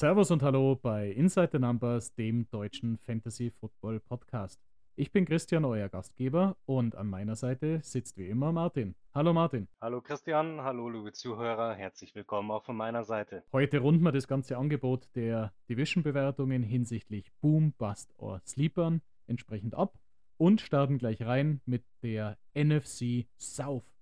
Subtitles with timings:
[0.00, 4.58] Servus und Hallo bei Inside the Numbers, dem deutschen Fantasy Football Podcast.
[4.96, 8.94] Ich bin Christian, euer Gastgeber, und an meiner Seite sitzt wie immer Martin.
[9.12, 9.68] Hallo Martin.
[9.78, 13.44] Hallo Christian, hallo liebe Zuhörer, herzlich willkommen auch von meiner Seite.
[13.52, 19.98] Heute runden wir das ganze Angebot der Division-Bewertungen hinsichtlich Boom, Bust or Sleepern entsprechend ab
[20.38, 23.92] und starten gleich rein mit der NFC South.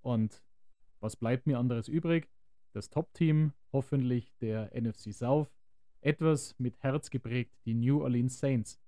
[0.00, 0.42] Und
[1.00, 2.30] was bleibt mir anderes übrig?
[2.72, 5.48] Das Top-Team, hoffentlich der NFC South,
[6.00, 8.80] etwas mit Herz geprägt, die New Orleans Saints.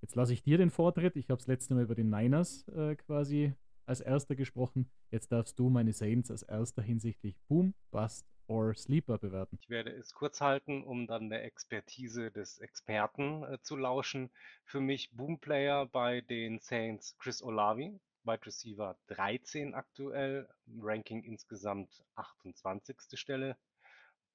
[0.00, 1.16] Jetzt lasse ich dir den Vortritt.
[1.16, 3.54] Ich habe das letzte Mal über den Niners äh, quasi
[3.86, 4.90] als erster gesprochen.
[5.10, 9.58] Jetzt darfst du meine Saints als erster hinsichtlich Boom, Bust or Sleeper bewerten.
[9.60, 14.30] Ich werde es kurz halten, um dann der Expertise des Experten äh, zu lauschen.
[14.64, 22.96] Für mich Boom-Player bei den Saints Chris Olavi, Wide Receiver 13 aktuell, Ranking insgesamt 28.
[23.14, 23.56] Stelle.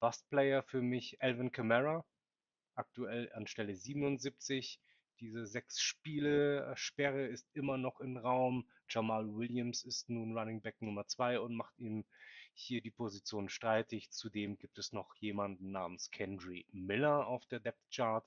[0.00, 2.04] Bust-Player für mich Alvin Kamara,
[2.74, 4.80] aktuell an Stelle 77
[5.20, 8.68] diese sechs Spiele äh, Sperre ist immer noch im Raum.
[8.88, 12.04] Jamal Williams ist nun Running Back Nummer zwei und macht ihm
[12.54, 14.10] hier die Position streitig.
[14.10, 18.24] Zudem gibt es noch jemanden namens Kendry Miller auf der Depth Chart.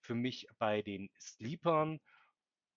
[0.00, 2.00] Für mich bei den Sleepern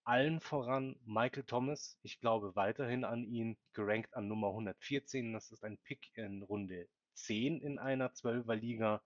[0.03, 1.97] allen voran Michael Thomas.
[2.01, 5.33] Ich glaube weiterhin an ihn, gerankt an Nummer 114.
[5.33, 9.01] Das ist ein Pick in Runde 10 in einer 12er Liga.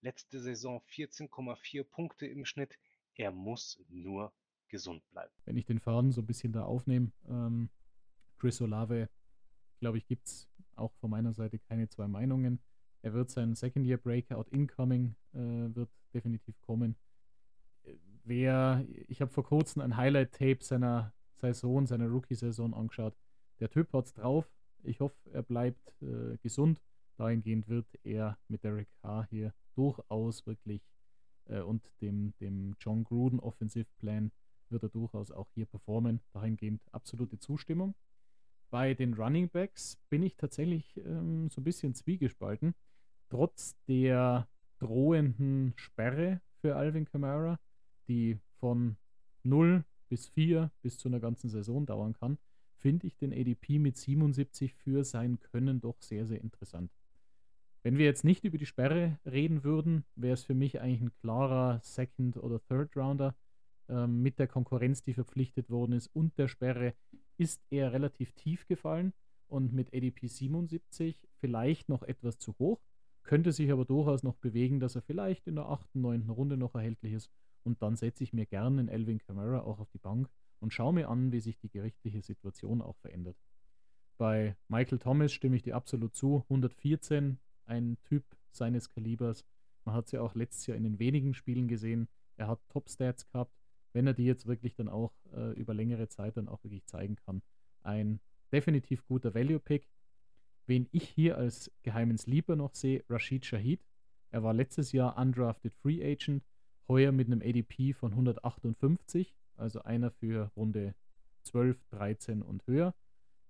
[0.00, 2.78] Letzte Saison 14,4 Punkte im Schnitt.
[3.14, 4.32] Er muss nur
[4.68, 5.32] gesund bleiben.
[5.44, 7.70] Wenn ich den Faden so ein bisschen da aufnehme, ähm,
[8.38, 9.08] Chris Olave,
[9.80, 12.60] glaube ich, gibt es auch von meiner Seite keine zwei Meinungen.
[13.02, 16.96] Er wird sein Second Year Breakout Incoming äh, wird definitiv kommen.
[18.24, 23.16] Wer, ich habe vor kurzem ein Highlight-Tape seiner Saison, seiner Rookie-Saison angeschaut.
[23.60, 24.50] Der Typ hat's drauf.
[24.82, 26.80] Ich hoffe, er bleibt äh, gesund.
[27.16, 30.82] Dahingehend wird er mit Derek Carr hier durchaus wirklich
[31.46, 34.30] äh, und dem, dem John Gruden Offensive Plan
[34.70, 36.20] wird er durchaus auch hier performen.
[36.32, 37.94] Dahingehend absolute Zustimmung.
[38.70, 42.74] Bei den Running Backs bin ich tatsächlich ähm, so ein bisschen zwiegespalten.
[43.30, 44.46] Trotz der
[44.78, 47.58] drohenden Sperre für Alvin Kamara,
[48.08, 48.96] die von
[49.44, 52.38] 0 bis 4 bis zu einer ganzen Saison dauern kann,
[52.76, 56.90] finde ich den ADP mit 77 für sein Können doch sehr, sehr interessant.
[57.82, 61.12] Wenn wir jetzt nicht über die Sperre reden würden, wäre es für mich eigentlich ein
[61.20, 63.34] klarer Second- oder Third-Rounder.
[63.88, 66.94] Ähm, mit der Konkurrenz, die verpflichtet worden ist und der Sperre,
[67.36, 69.12] ist er relativ tief gefallen
[69.46, 72.80] und mit ADP 77 vielleicht noch etwas zu hoch.
[73.22, 76.28] Könnte sich aber durchaus noch bewegen, dass er vielleicht in der 8., 9.
[76.28, 77.30] Runde noch erhältlich ist.
[77.64, 80.28] Und dann setze ich mir gerne einen Elvin Kamara auch auf die Bank
[80.60, 83.36] und schaue mir an, wie sich die gerichtliche Situation auch verändert.
[84.16, 86.42] Bei Michael Thomas stimme ich dir absolut zu.
[86.44, 89.44] 114 ein Typ seines Kalibers.
[89.84, 92.08] Man hat es ja auch letztes Jahr in den wenigen Spielen gesehen.
[92.36, 93.54] Er hat Top-Stats gehabt.
[93.92, 97.16] Wenn er die jetzt wirklich dann auch äh, über längere Zeit dann auch wirklich zeigen
[97.16, 97.42] kann.
[97.82, 98.20] Ein
[98.52, 99.88] definitiv guter Value-Pick.
[100.66, 103.84] Wen ich hier als geheimen Sleeper noch sehe, Rashid Shahid.
[104.30, 106.44] Er war letztes Jahr undrafted Free Agent,
[106.88, 110.94] heuer mit einem ADP von 158, also einer für Runde
[111.44, 112.94] 12, 13 und höher.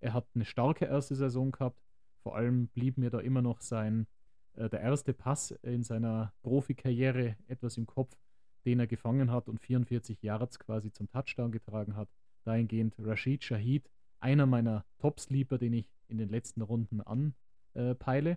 [0.00, 1.82] Er hat eine starke erste Saison gehabt,
[2.22, 4.06] vor allem blieb mir da immer noch sein,
[4.54, 8.16] äh, der erste Pass in seiner Profikarriere etwas im Kopf,
[8.64, 12.08] den er gefangen hat und 44 Yards quasi zum Touchdown getragen hat.
[12.44, 18.30] Dahingehend Rashid Shahid, einer meiner Top-Sleeper, den ich in den letzten Runden anpeile.
[18.32, 18.36] Äh,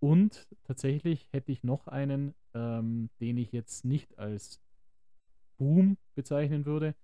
[0.00, 4.60] und tatsächlich hätte ich noch einen, ähm, den ich jetzt nicht als
[5.58, 6.94] Boom bezeichnen würde,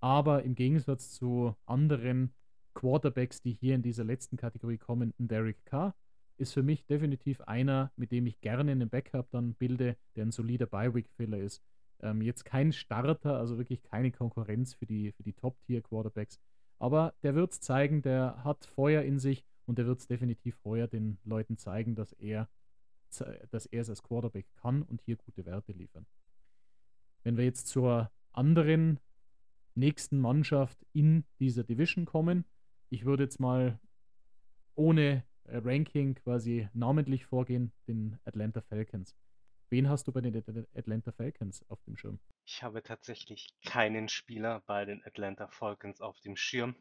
[0.00, 2.32] aber im Gegensatz zu anderen
[2.74, 5.94] Quarterbacks, die hier in dieser letzten Kategorie kommen, Derek Carr,
[6.38, 10.32] ist für mich definitiv einer, mit dem ich gerne einen Backup dann bilde, der ein
[10.32, 11.62] solider Bye-Week-Filler ist.
[12.00, 16.38] Ähm, jetzt kein Starter, also wirklich keine Konkurrenz für die, für die Top-Tier-Quarterbacks.
[16.78, 20.58] Aber der wird es zeigen, der hat Feuer in sich und der wird es definitiv
[20.64, 22.48] heuer den Leuten zeigen, dass er,
[23.50, 26.06] dass er es als Quarterback kann und hier gute Werte liefern.
[27.22, 29.00] Wenn wir jetzt zur anderen
[29.74, 32.44] nächsten Mannschaft in dieser Division kommen,
[32.88, 33.80] ich würde jetzt mal
[34.74, 39.16] ohne äh, Ranking quasi namentlich vorgehen, den Atlanta Falcons.
[39.68, 40.36] Wen hast du bei den
[40.74, 42.20] Atlanta Falcons auf dem Schirm?
[42.44, 46.76] Ich habe tatsächlich keinen Spieler bei den Atlanta Falcons auf dem Schirm.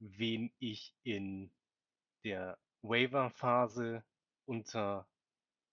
[0.00, 1.52] Wen ich in
[2.24, 4.02] der Waiver-Phase
[4.46, 5.06] unter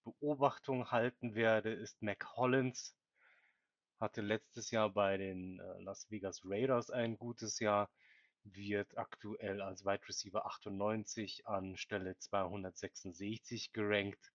[0.04, 2.96] Beobachtung halten werde, ist Mac Hollins.
[4.00, 7.90] Hatte letztes Jahr bei den äh, Las Vegas Raiders ein gutes Jahr
[8.44, 14.32] wird aktuell als Wide Receiver 98 an Stelle 266 gerankt.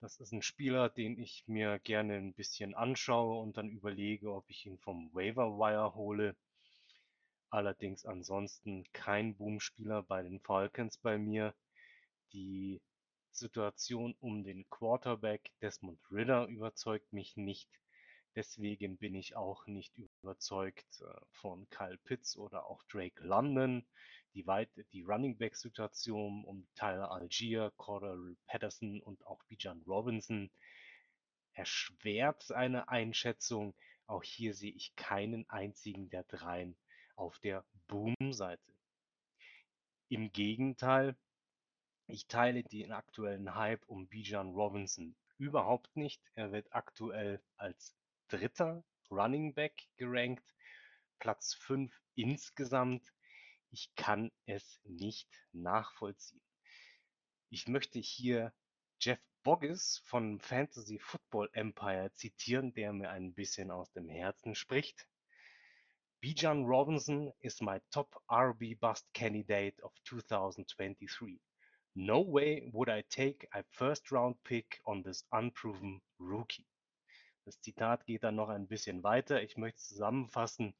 [0.00, 4.48] Das ist ein Spieler, den ich mir gerne ein bisschen anschaue und dann überlege, ob
[4.50, 6.36] ich ihn vom Waiver Wire hole.
[7.50, 11.54] Allerdings ansonsten kein Boom-Spieler bei den Falcons bei mir.
[12.32, 12.80] Die
[13.30, 17.68] Situation um den Quarterback Desmond Ridder überzeugt mich nicht.
[18.34, 23.86] Deswegen bin ich auch nicht überzeugt äh, von Kyle Pitts oder auch Drake London.
[24.34, 30.50] Die, weit die Running Back Situation um Tyler Algier, Cordell Patterson und auch Bijan Robinson
[31.54, 33.74] erschwert eine Einschätzung.
[34.06, 36.76] Auch hier sehe ich keinen einzigen der dreien
[37.16, 38.72] auf der Boom-Seite.
[40.08, 41.16] Im Gegenteil,
[42.08, 46.22] ich teile den aktuellen Hype um Bijan Robinson überhaupt nicht.
[46.34, 47.94] Er wird aktuell als
[48.28, 50.54] dritter Running Back gerankt,
[51.18, 53.12] Platz 5 insgesamt.
[53.70, 56.42] Ich kann es nicht nachvollziehen.
[57.50, 58.52] Ich möchte hier
[59.00, 65.08] Jeff Boggis von Fantasy Football Empire zitieren, der mir ein bisschen aus dem Herzen spricht.
[66.20, 71.40] Bijan Robinson is my top RB bust candidate of 2023.
[71.98, 76.66] No way would I take a first round pick on this unproven rookie.
[77.46, 79.42] Das Zitat geht dann noch ein bisschen weiter.
[79.42, 80.74] Ich möchte zusammenfassen.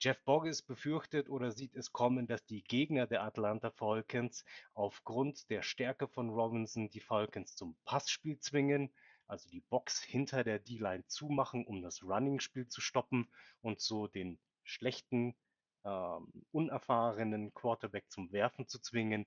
[0.00, 5.60] Jeff Boggis befürchtet oder sieht es kommen, dass die Gegner der Atlanta Falcons aufgrund der
[5.60, 8.94] Stärke von Robinson die Falcons zum Passspiel zwingen,
[9.26, 13.30] also die Box hinter der D-Line zumachen, um das Running-Spiel zu stoppen
[13.60, 15.36] und so den schlechten,
[15.84, 19.26] ähm, unerfahrenen Quarterback zum Werfen zu zwingen,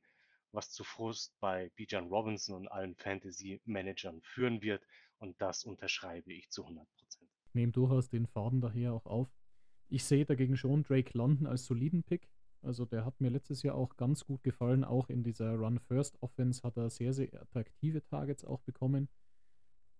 [0.57, 4.83] was zu Frust bei Bijan Robinson und allen Fantasy-Managern führen wird.
[5.19, 7.29] Und das unterschreibe ich zu 100 Prozent.
[7.53, 9.29] Nehme durchaus den Faden daher auch auf.
[9.87, 12.27] Ich sehe dagegen schon Drake London als soliden Pick.
[12.63, 14.83] Also der hat mir letztes Jahr auch ganz gut gefallen.
[14.83, 19.09] Auch in dieser Run-First-Offense hat er sehr, sehr attraktive Targets auch bekommen.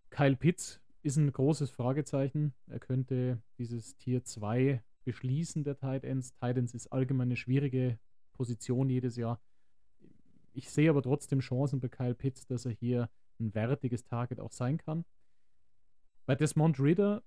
[0.10, 2.56] Kyle Pitts ist ein großes Fragezeichen.
[2.66, 6.34] Er könnte dieses Tier 2 beschließen, der Tight Ends.
[6.34, 8.00] Tight Ends ist allgemein eine schwierige
[8.34, 9.40] Position jedes Jahr.
[10.58, 14.52] Ich sehe aber trotzdem Chancen bei Kyle Pitts, dass er hier ein wertiges Target auch
[14.52, 15.06] sein kann.
[16.26, 17.22] Bei Desmond Ritter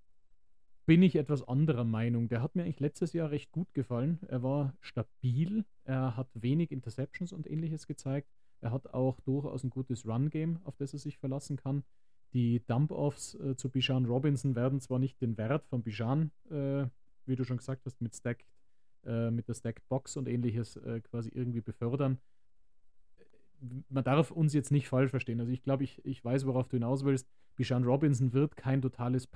[0.85, 2.29] bin ich etwas anderer Meinung.
[2.29, 4.19] Der hat mir eigentlich letztes Jahr recht gut gefallen.
[4.27, 8.29] Er war stabil, er hat wenig Interceptions und ähnliches gezeigt.
[8.63, 11.85] Er hat auch durchaus ein gutes Run-Game, auf das er sich verlassen kann.
[12.33, 16.85] Die Dump-Offs äh, zu Bijan Robinson werden zwar nicht den Wert von Bijan, äh,
[17.27, 18.49] wie du schon gesagt hast, mit, Stacked,
[19.05, 22.19] äh, mit der Stacked Box und ähnliches äh, quasi irgendwie befördern,
[23.89, 25.41] man darf uns jetzt nicht falsch verstehen.
[25.41, 27.29] Also ich glaube, ich, ich weiß, worauf du hinaus willst.
[27.57, 29.29] Bishan Robinson wird kein totales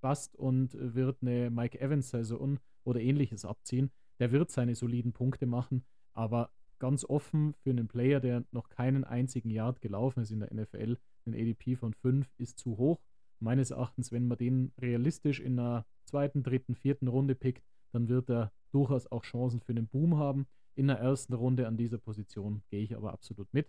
[0.00, 3.90] Bast und wird eine Mike Evans-Saison oder ähnliches abziehen.
[4.20, 9.04] Der wird seine soliden Punkte machen, aber ganz offen für einen Player, der noch keinen
[9.04, 10.96] einzigen Yard gelaufen ist in der NFL,
[11.26, 13.00] ein ADP von 5 ist zu hoch.
[13.40, 18.30] Meines Erachtens, wenn man den realistisch in einer zweiten, dritten, vierten Runde pickt, dann wird
[18.30, 22.62] er durchaus auch Chancen für einen Boom haben in der ersten Runde an dieser Position
[22.70, 23.68] gehe ich aber absolut mit.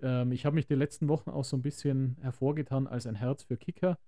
[0.00, 3.44] Ähm, ich habe mich die letzten Wochen auch so ein bisschen hervorgetan als ein Herz
[3.44, 3.98] für Kicker.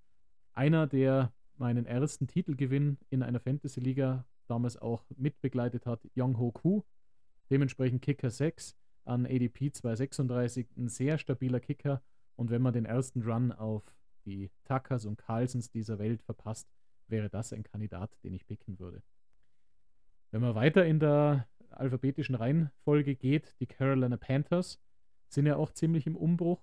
[0.53, 6.83] Einer, der meinen ersten Titelgewinn in einer Fantasy-Liga damals auch mitbegleitet hat, Young Ho Koo.
[7.51, 12.03] Dementsprechend Kicker 6 an ADP 236, ein sehr stabiler Kicker.
[12.35, 13.83] Und wenn man den ersten Run auf
[14.25, 16.69] die Tuckers und Carlsons dieser Welt verpasst,
[17.09, 19.03] wäre das ein Kandidat, den ich picken würde.
[20.33, 24.81] Wenn man weiter in der alphabetischen Reihenfolge geht, die Carolina Panthers
[25.29, 26.63] sind ja auch ziemlich im Umbruch.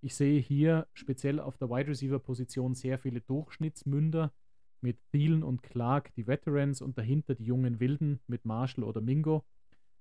[0.00, 4.32] Ich sehe hier speziell auf der Wide Receiver Position sehr viele Durchschnittsmünder
[4.80, 9.44] mit Thielen und Clark, die Veterans und dahinter die jungen Wilden mit Marshall oder Mingo.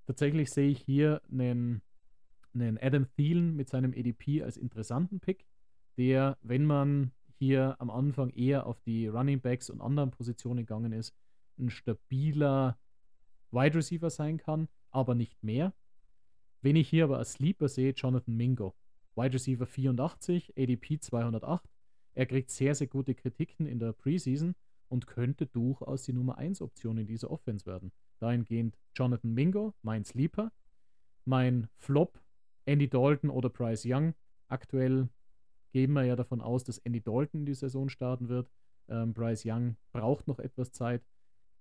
[0.06, 1.82] Tatsächlich sehe ich hier einen,
[2.54, 5.46] einen Adam Thielen mit seinem EDP als interessanten Pick,
[5.98, 10.94] der, wenn man hier am Anfang eher auf die Running Backs und anderen Positionen gegangen
[10.94, 11.14] ist,
[11.60, 12.78] ein stabiler
[13.52, 15.74] Wide Receiver sein kann, aber nicht mehr.
[16.62, 18.76] Wen ich hier aber als Sleeper sehe, Jonathan Mingo.
[19.16, 21.70] Wide Receiver 84, ADP 208.
[22.14, 24.56] Er kriegt sehr, sehr gute Kritiken in der Preseason
[24.90, 27.92] und könnte durchaus die Nummer 1 Option in dieser Offense werden.
[28.20, 30.52] Dahingehend Jonathan Mingo, mein Sleeper.
[31.26, 32.20] Mein Flop,
[32.66, 34.14] Andy Dalton oder Bryce Young.
[34.48, 35.10] Aktuell
[35.72, 38.50] gehen wir ja davon aus, dass Andy Dalton die Saison starten wird.
[38.88, 41.04] Ähm, Bryce Young braucht noch etwas Zeit.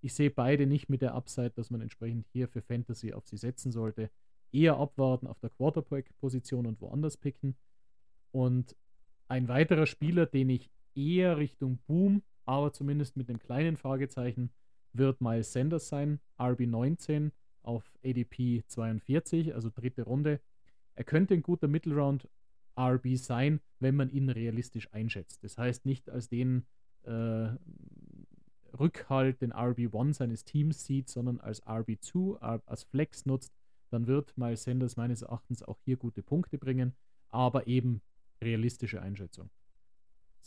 [0.07, 3.37] Ich sehe beide nicht mit der Upside, dass man entsprechend hier für Fantasy auf sie
[3.37, 4.09] setzen sollte.
[4.53, 7.57] Eher abwarten auf der Quarterback-Position und woanders picken.
[8.31, 8.77] Und
[9.27, 14.53] ein weiterer Spieler, den ich eher Richtung Boom, aber zumindest mit einem kleinen Fragezeichen,
[14.93, 16.21] wird Miles Sanders sein.
[16.39, 17.33] RB19
[17.63, 20.41] auf ADP 42, also dritte Runde.
[20.95, 22.29] Er könnte ein guter Middle Round
[22.79, 25.43] RB sein, wenn man ihn realistisch einschätzt.
[25.43, 26.65] Das heißt nicht als den
[27.03, 27.49] äh,
[28.79, 33.53] Rückhalt, den RB1 seines Teams sieht, sondern als RB2, als Flex nutzt,
[33.91, 36.95] dann wird Miles Sanders meines Erachtens auch hier gute Punkte bringen,
[37.29, 38.03] aber eben
[38.41, 39.51] realistische Einschätzung.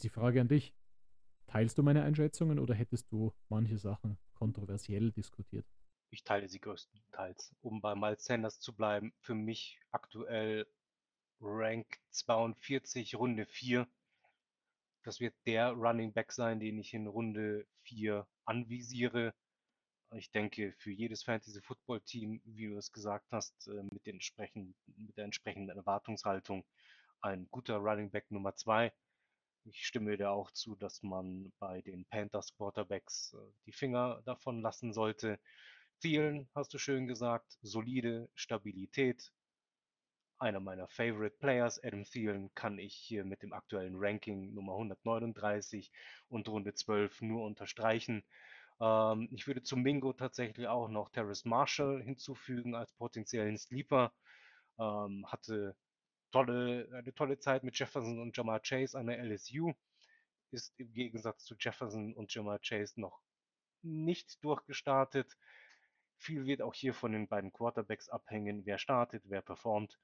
[0.02, 0.74] Die Frage an dich,
[1.48, 5.66] teilst du meine Einschätzungen oder hättest du manche Sachen kontroversiell diskutiert?
[6.12, 7.56] Ich teile sie größtenteils.
[7.62, 10.66] Um bei Miles Sanders zu bleiben, für mich aktuell
[11.42, 13.88] Rank 42, Runde 4.
[15.10, 19.34] Das wird der Running Back sein, den ich in Runde 4 anvisiere.
[20.14, 25.18] Ich denke, für jedes Fantasy-Football-Team, wie du es gesagt hast, äh, mit, den entsprechend, mit
[25.18, 26.64] der entsprechenden Erwartungshaltung
[27.22, 28.94] ein guter Running Back Nummer 2.
[29.64, 34.62] Ich stimme dir auch zu, dass man bei den Panthers Quarterbacks äh, die Finger davon
[34.62, 35.40] lassen sollte.
[36.02, 39.34] Thielen, hast du schön gesagt, solide Stabilität.
[40.40, 45.92] Einer meiner Favorite Players, Adam Thielen, kann ich hier mit dem aktuellen Ranking Nummer 139
[46.30, 48.24] und Runde 12 nur unterstreichen.
[48.80, 54.14] Ähm, ich würde zum Mingo tatsächlich auch noch Terrace Marshall hinzufügen als potenziellen Sleeper.
[54.80, 55.76] Ähm, hatte
[56.32, 59.74] tolle, eine tolle Zeit mit Jefferson und Jamar Chase an der LSU.
[60.52, 63.20] Ist im Gegensatz zu Jefferson und Jamar Chase noch
[63.82, 65.36] nicht durchgestartet.
[66.18, 70.00] Viel wird auch hier von den beiden Quarterbacks abhängen, wer startet, wer performt.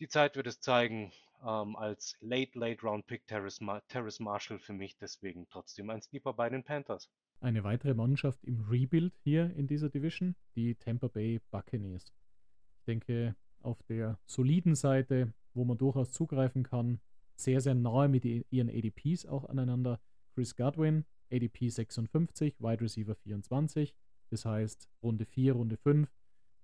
[0.00, 1.12] Die Zeit wird es zeigen.
[1.44, 6.02] Ähm, als Late, Late Round Pick Terrace, Ma Terrace Marshall für mich deswegen trotzdem ein
[6.02, 7.10] Sleeper bei den Panthers.
[7.40, 12.12] Eine weitere Mannschaft im Rebuild hier in dieser Division, die Tampa Bay Buccaneers.
[12.78, 17.00] Ich denke, auf der soliden Seite, wo man durchaus zugreifen kann,
[17.36, 20.00] sehr, sehr nahe mit ihren ADPs auch aneinander.
[20.34, 23.94] Chris Godwin, ADP 56, Wide Receiver 24,
[24.30, 26.08] das heißt Runde 4, Runde 5.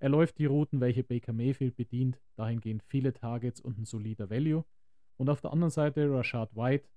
[0.04, 4.62] Er läuft die Routen, welche Baker Mayfield bedient, dahingehend viele Targets und ein solider Value.
[5.16, 6.90] Und auf der anderen Seite Rashad White,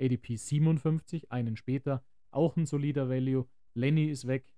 [0.00, 3.46] ADP 57, einen später, auch ein solider Value.
[3.74, 4.54] Lenny ist weg,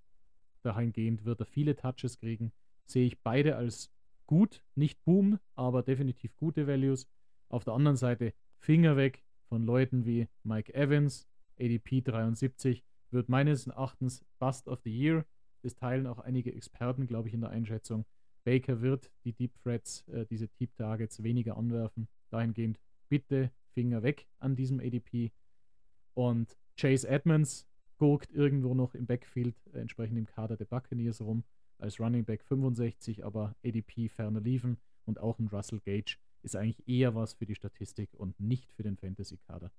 [0.62, 2.52] dahingehend wird er viele Touches kriegen.
[2.85, 3.93] Sehe ich beide als
[4.28, 7.09] gut, nicht Boom, aber definitiv gute Values.
[7.49, 11.26] Auf der anderen Seite Finger weg von Leuten wie Mike Evans,
[11.59, 15.26] ADP 73, wird meines Erachtens Bust of the Year.
[15.62, 18.05] Das teilen auch einige Experten, glaube ich, in der Einschätzung.
[18.45, 22.09] Baker wird die Deep Threats, äh, diese Deep Targets weniger anwerfen.
[22.31, 25.33] Dahingehend bitte Finger weg an diesem ADP.
[26.15, 27.67] Und Chase Edmonds
[27.99, 31.45] gurkt irgendwo noch im Backfield, äh, entsprechend im Kader der Buccaneers rum
[31.79, 36.87] als Running Back 65, aber ADP ferner liefen und auch ein Russell Gage ist eigentlich
[36.88, 39.71] eher was für die Statistik und nicht für den Fantasy-Kader.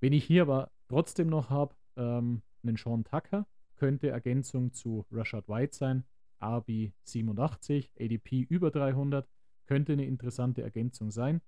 [0.00, 3.46] Wen ich hier aber trotzdem noch habe, ähm, einen Sean Tucker,
[3.82, 6.04] könnte Ergänzung zu Rashad White sein,
[6.40, 9.28] RB 87, ADP über 300,
[9.66, 11.40] könnte eine interessante Ergänzung sein,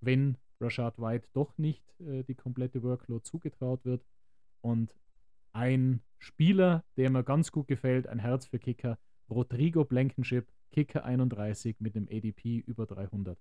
[0.00, 4.06] wenn Rashad White doch nicht äh, die komplette Workload zugetraut wird.
[4.60, 4.94] Und
[5.50, 8.96] ein Spieler, der mir ganz gut gefällt, ein Herz für Kicker,
[9.28, 13.36] Rodrigo Blankenship, Kicker 31 mit dem ADP über 300.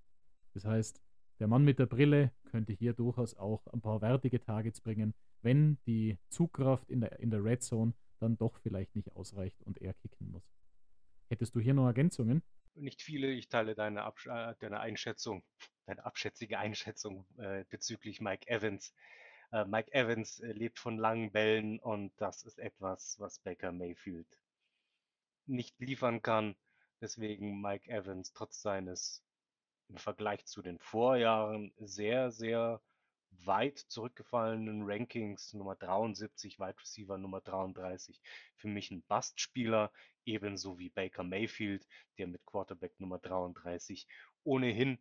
[0.55, 0.99] Das heißt,
[1.37, 5.77] der Mann mit der Brille könnte hier durchaus auch ein paar wertige Targets bringen, wenn
[5.85, 9.93] die Zugkraft in der, in der Red Zone dann doch vielleicht nicht ausreicht und er
[9.93, 10.43] kicken muss.
[11.27, 12.43] Hättest du hier noch Ergänzungen?
[12.75, 13.31] Nicht viele.
[13.31, 15.43] Ich teile deine, Absch äh, deine Einschätzung,
[15.85, 18.93] deine abschätzige Einschätzung äh, bezüglich Mike Evans.
[19.51, 24.27] Äh, Mike Evans äh, lebt von langen Bällen und das ist etwas, was Baker Mayfield
[25.45, 26.55] nicht liefern kann.
[27.01, 29.23] Deswegen Mike Evans trotz seines
[29.89, 32.81] im Vergleich zu den Vorjahren sehr, sehr
[33.31, 38.21] weit zurückgefallenen Rankings Nummer 73, Wide Receiver Nummer 33,
[38.55, 39.91] für mich ein Bastspieler,
[40.25, 44.07] ebenso wie Baker Mayfield, der mit Quarterback Nummer 33
[44.43, 44.99] ohnehin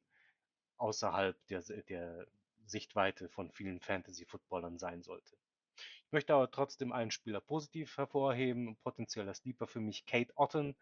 [0.76, 2.26] außerhalb der, der
[2.64, 5.36] Sichtweite von vielen Fantasy-Footballern sein sollte.
[5.76, 10.76] Ich möchte aber trotzdem einen Spieler positiv hervorheben, potenzieller Sleeper für mich Kate Otten,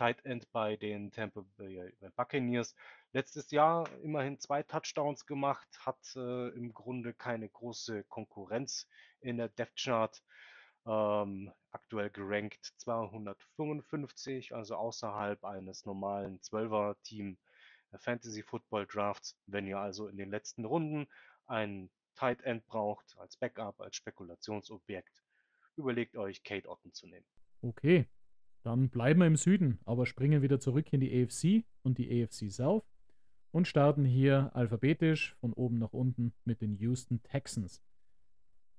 [0.00, 2.74] Tight End bei den Tampa Bay Buccaneers.
[3.12, 8.88] Letztes Jahr immerhin zwei Touchdowns gemacht, hat äh, im Grunde keine große Konkurrenz
[9.20, 10.22] in der Depth Chart.
[10.86, 17.36] Ähm, aktuell gerankt 255, also außerhalb eines normalen 12er Team
[17.98, 19.36] Fantasy Football Drafts.
[19.44, 21.08] Wenn ihr also in den letzten Runden
[21.46, 25.22] einen Tight End braucht, als Backup, als Spekulationsobjekt,
[25.76, 27.26] überlegt euch, Kate Otten zu nehmen.
[27.60, 28.06] Okay,
[28.62, 32.50] dann bleiben wir im Süden, aber springen wieder zurück in die AFC und die AFC
[32.50, 32.84] South
[33.52, 37.82] und starten hier alphabetisch von oben nach unten mit den Houston Texans.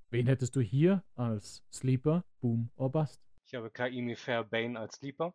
[0.10, 3.22] Wen hättest du hier als Sleeper, Boom or Bust?
[3.46, 5.34] Ich habe Kaimi Fairbain als Sleeper.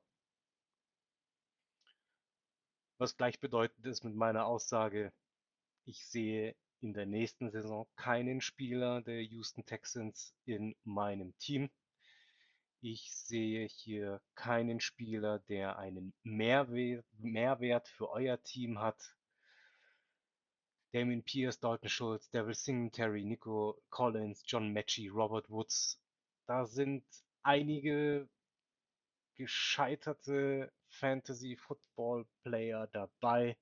[2.99, 5.13] Was gleichbedeutend ist mit meiner Aussage,
[5.85, 11.71] Ich sehe in der nächsten Saison keinen Spieler der Houston Texans in meinem Team.
[12.81, 19.17] Ich sehe hier keinen Spieler, der einen Mehrwe Mehrwert für euer Team hat.
[20.93, 26.01] Damien Pierce, Dalton Schultz, Devil Singletary, Nico Collins, John Mechie, Robert Woods.
[26.47, 27.05] Da sind
[27.43, 28.29] einige
[29.35, 33.57] gescheiterte Fantasy-Football-Player dabei.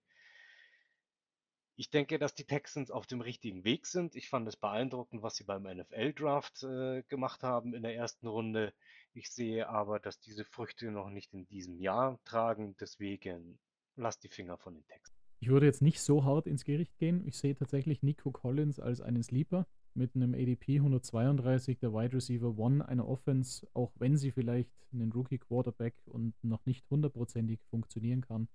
[1.77, 4.15] Ich denke, dass die Texans auf dem richtigen Weg sind.
[4.15, 8.73] Ich fand es beeindruckend, was sie beim NFL-Draft äh, gemacht haben in der ersten Runde.
[9.13, 12.77] Ich sehe aber, dass diese Früchte noch nicht in diesem Jahr tragen.
[12.79, 13.59] Deswegen
[13.97, 15.19] lasst die Finger von den Texans.
[15.41, 17.27] Ich würde jetzt nicht so hart ins Gericht gehen.
[17.27, 22.57] Ich sehe tatsächlich Nico Collins als einen Sleeper mit einem ADP 132, der Wide Receiver
[22.57, 28.23] One einer Offense, auch wenn sie vielleicht einen Rookie Quarterback und noch nicht hundertprozentig funktionieren
[28.23, 28.49] kann.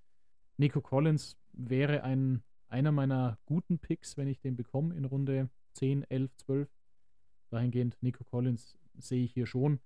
[0.58, 6.04] Nico Collins wäre ein, einer meiner guten Picks, wenn ich den bekomme in Runde 10,
[6.10, 6.70] 11, 12.
[7.50, 9.80] Dahingehend Nico Collins sehe ich hier schon.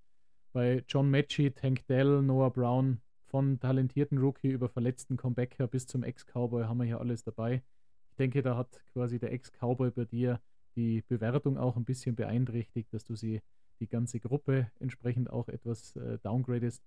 [0.51, 3.01] Bei John Mechie, Tank Dell, Noah Brown,
[3.33, 7.63] von talentierten Rookie über verletzten Comebacker bis zum Ex-Cowboy haben wir hier alles dabei.
[8.11, 10.39] Ich denke, da hat quasi der Ex-Cowboy bei dir
[10.75, 13.41] die Bewertung auch ein bisschen beeinträchtigt, dass du sie
[13.79, 16.83] die ganze Gruppe entsprechend auch etwas äh, downgradest.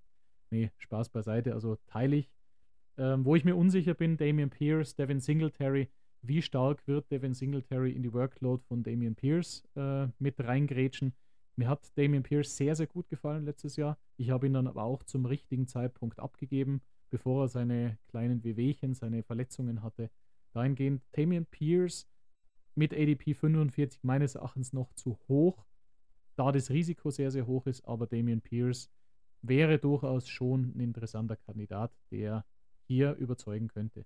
[0.51, 2.31] Nee, Spaß beiseite, also teile ich.
[2.99, 5.89] Ähm, wo ich mir unsicher bin, Damian Pierce, Devin Singletary,
[6.23, 11.13] wie stark wird Devin Singletary in die Workload von Damian Pierce äh, mit reingrätschen?
[11.57, 13.99] Mir hat Damian Pierce sehr, sehr gut gefallen letztes Jahr.
[14.17, 18.95] Ich habe ihn dann aber auch zum richtigen Zeitpunkt abgegeben, bevor er seine kleinen Wehwehchen,
[18.95, 20.11] seine Verletzungen hatte.
[20.53, 22.07] Dahingehend Damian Pierce
[22.75, 25.65] mit ADP 45 meines Erachtens noch zu hoch,
[26.37, 28.91] da das Risiko sehr, sehr hoch ist, aber Damian Pierce
[29.43, 32.45] wäre durchaus schon ein interessanter Kandidat, der
[32.87, 34.05] hier überzeugen könnte.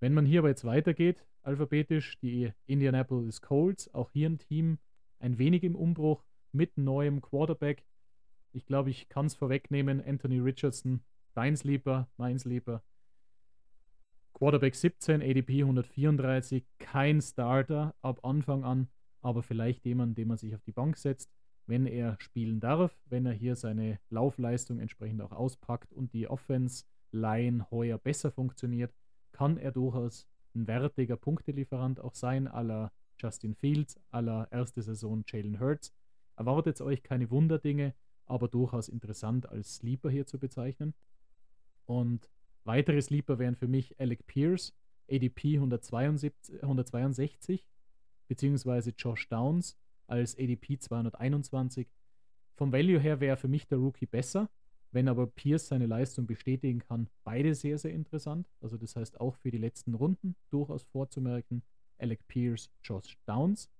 [0.00, 4.78] Wenn man hier aber jetzt weitergeht, alphabetisch, die Indianapolis Colts, auch hier ein Team
[5.18, 7.84] ein wenig im Umbruch mit neuem Quarterback.
[8.52, 11.00] Ich glaube, ich kann es vorwegnehmen, Anthony Richardson,
[11.34, 12.82] dein Sleeper, mein Sleeper,
[14.32, 18.88] Quarterback 17, ADP 134, kein Starter ab Anfang an,
[19.20, 21.30] aber vielleicht jemand, den man sich auf die Bank setzt,
[21.66, 26.26] wenn er spielen darf, wenn er hier seine Laufleistung entsprechend auch auspackt und die
[27.12, 28.94] Offense-Line heuer besser funktioniert,
[29.32, 35.60] kann er durchaus ein wertiger Punktelieferant auch sein, aller Justin Fields, aller erste Saison Jalen
[35.60, 35.92] Hurts.
[36.36, 37.94] Erwartet euch keine Wunderdinge,
[38.26, 40.94] aber durchaus interessant als Sleeper hier zu bezeichnen.
[41.86, 42.30] Und
[42.64, 44.74] Weitere Sleeper wären für mich Alec Pierce,
[45.10, 47.66] ADP 172, 162,
[48.28, 51.88] beziehungsweise Josh Downs als ADP 221.
[52.56, 54.50] Vom Value her wäre für mich der Rookie besser,
[54.92, 58.48] wenn aber Pierce seine Leistung bestätigen kann, beide sehr, sehr interessant.
[58.60, 61.62] Also das heißt auch für die letzten Runden durchaus vorzumerken,
[61.98, 63.70] Alec Pierce, Josh Downs.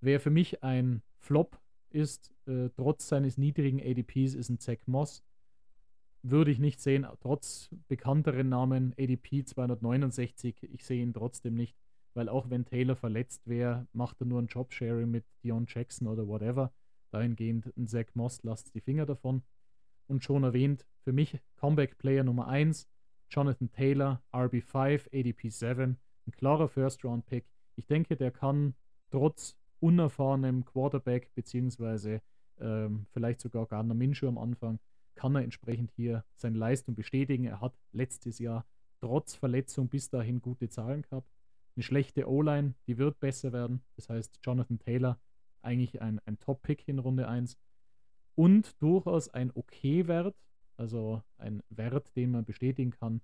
[0.00, 5.24] Wer für mich ein Flop ist, äh, trotz seines niedrigen ADPs, ist ein Zach Moss
[6.22, 10.62] würde ich nicht sehen, trotz bekannteren Namen ADP 269.
[10.72, 11.76] Ich sehe ihn trotzdem nicht,
[12.14, 16.26] weil auch wenn Taylor verletzt wäre, macht er nur ein Jobsharing mit Dion Jackson oder
[16.26, 16.72] whatever.
[17.10, 19.42] Dahingehend ein Zach Moss lasst die Finger davon.
[20.08, 22.88] Und schon erwähnt, für mich Comeback-Player Nummer 1,
[23.30, 27.46] Jonathan Taylor, RB5, ADP 7, ein klarer First-Round-Pick.
[27.76, 28.74] Ich denke, der kann
[29.10, 32.20] trotz unerfahrenem Quarterback, beziehungsweise
[32.60, 34.80] ähm, vielleicht sogar Gardner Minshew am Anfang,
[35.14, 37.44] kann er entsprechend hier seine Leistung bestätigen.
[37.44, 38.66] Er hat letztes Jahr
[39.00, 41.30] trotz Verletzung bis dahin gute Zahlen gehabt.
[41.76, 43.82] Eine schlechte O-Line, die wird besser werden.
[43.96, 45.20] Das heißt, Jonathan Taylor
[45.62, 47.56] eigentlich ein, ein Top-Pick in Runde 1.
[48.38, 50.36] Und durchaus ein Okay-Wert,
[50.76, 53.20] also ein Wert, den man bestätigen kann.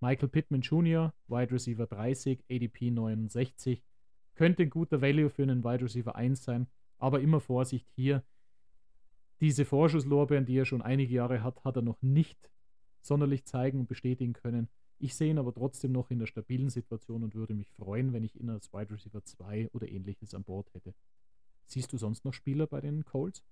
[0.00, 3.84] Michael Pittman Jr., Wide Receiver 30, ADP 69.
[4.34, 6.66] Könnte ein guter Value für einen Wide Receiver 1 sein,
[6.98, 8.24] aber immer Vorsicht hier.
[9.40, 12.50] Diese Vorschusslorbeeren, die er schon einige Jahre hat, hat er noch nicht
[13.00, 14.66] sonderlich zeigen und bestätigen können.
[14.98, 18.24] Ich sehe ihn aber trotzdem noch in der stabilen Situation und würde mich freuen, wenn
[18.24, 20.94] ich ihn als Wide Receiver 2 oder ähnliches an Bord hätte.
[21.66, 23.44] Siehst du sonst noch Spieler bei den Colts?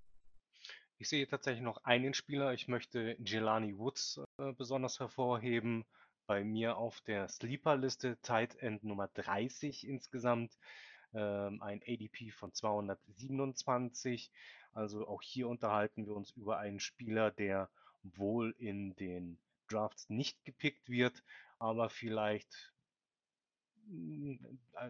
[0.98, 2.54] Ich sehe tatsächlich noch einen Spieler.
[2.54, 5.84] Ich möchte Jelani Woods äh, besonders hervorheben.
[6.26, 10.58] Bei mir auf der Sleeper-Liste Tight End Nummer 30 insgesamt.
[11.12, 14.32] Ähm, ein ADP von 227.
[14.72, 17.68] Also auch hier unterhalten wir uns über einen Spieler, der
[18.02, 21.22] wohl in den Drafts nicht gepickt wird,
[21.58, 22.72] aber vielleicht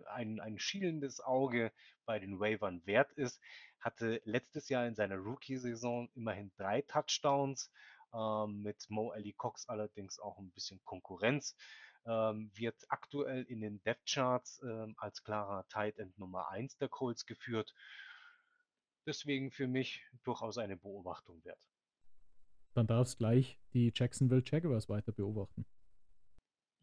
[0.06, 1.72] ein, ein schielendes Auge
[2.04, 3.40] bei den Wavern wert ist,
[3.80, 7.70] hatte letztes Jahr in seiner Rookie-Saison immerhin drei Touchdowns,
[8.12, 11.56] äh, mit Mo Ali Cox allerdings auch ein bisschen Konkurrenz.
[12.06, 16.88] ähm, wird aktuell in den Depth Charts ähm, als klarer Tight End Nummer 1 der
[16.88, 17.74] Colts geführt.
[19.06, 21.58] Deswegen für mich durchaus eine Beobachtung wert.
[22.74, 25.66] Dann darfst gleich die Jacksonville Jaguars weiter beobachten.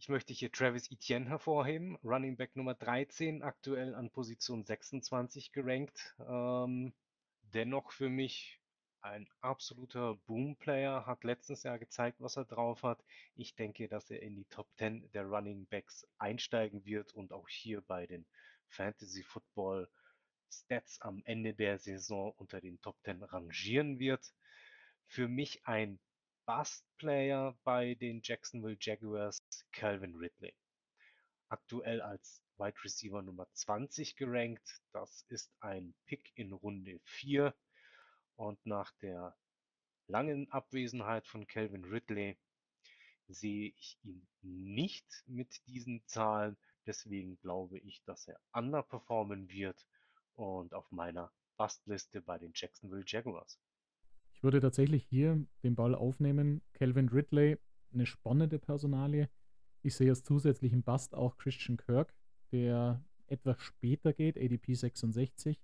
[0.04, 6.14] Ich möchte hier Travis Etienne hervorheben, Running Back Nummer 13, aktuell an Position 26 gerankt.
[6.28, 6.92] Ähm,
[7.54, 8.60] dennoch für mich
[9.00, 13.02] ein absoluter Boom-Player, hat letztes Jahr gezeigt, was er drauf hat.
[13.36, 17.48] Ich denke, dass er in die Top 10 der Running Backs einsteigen wird und auch
[17.48, 18.26] hier bei den
[18.68, 19.88] Fantasy Football
[20.52, 24.34] Stats am Ende der Saison unter den Top 10 rangieren wird.
[25.08, 25.98] Für mich ein
[26.46, 29.38] Bust-Player bei den Jacksonville Jaguars,
[29.72, 30.54] Calvin Ridley.
[31.48, 34.82] Aktuell als Wide Receiver Nummer 20 gerankt.
[34.92, 37.56] Das ist ein Pick in Runde 4.
[38.36, 39.38] Und nach der
[40.08, 42.38] langen Abwesenheit von Calvin Ridley
[43.30, 46.58] sehe ich ihn nicht mit diesen Zahlen.
[46.86, 49.88] Deswegen glaube ich, dass er underperformen wird
[50.36, 53.58] und auf meiner Bastliste bei den Jacksonville Jaguars.
[54.44, 56.62] Ich würde tatsächlich hier den Ball aufnehmen.
[56.74, 57.58] Calvin Ridley,
[57.94, 59.30] eine spannende Personalie.
[59.84, 62.14] Ich sehe als zusätzlichen Bast auch Christian Kirk,
[62.52, 65.62] der etwas später geht, ADP 66.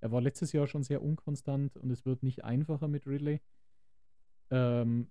[0.00, 3.42] Er war letztes Jahr schon sehr unkonstant und es wird nicht einfacher mit Ridley.
[4.48, 5.10] Ähm,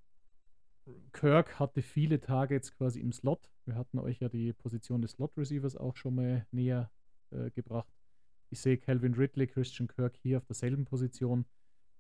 [1.12, 3.52] Kirk hatte viele Targets quasi im Slot.
[3.66, 6.90] Wir hatten euch ja die Position des Slot-Receivers auch schon mal näher
[7.30, 7.94] äh, gebracht.
[8.50, 11.46] Ich sehe Calvin Ridley, Christian Kirk hier auf derselben Position.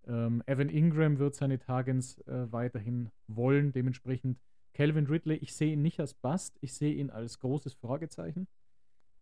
[0.07, 3.71] Ähm, Evan Ingram wird seine Targets äh, weiterhin wollen.
[3.71, 4.39] Dementsprechend
[4.73, 8.47] Calvin Ridley, ich sehe ihn nicht als Bust, ich sehe ihn als großes Fragezeichen.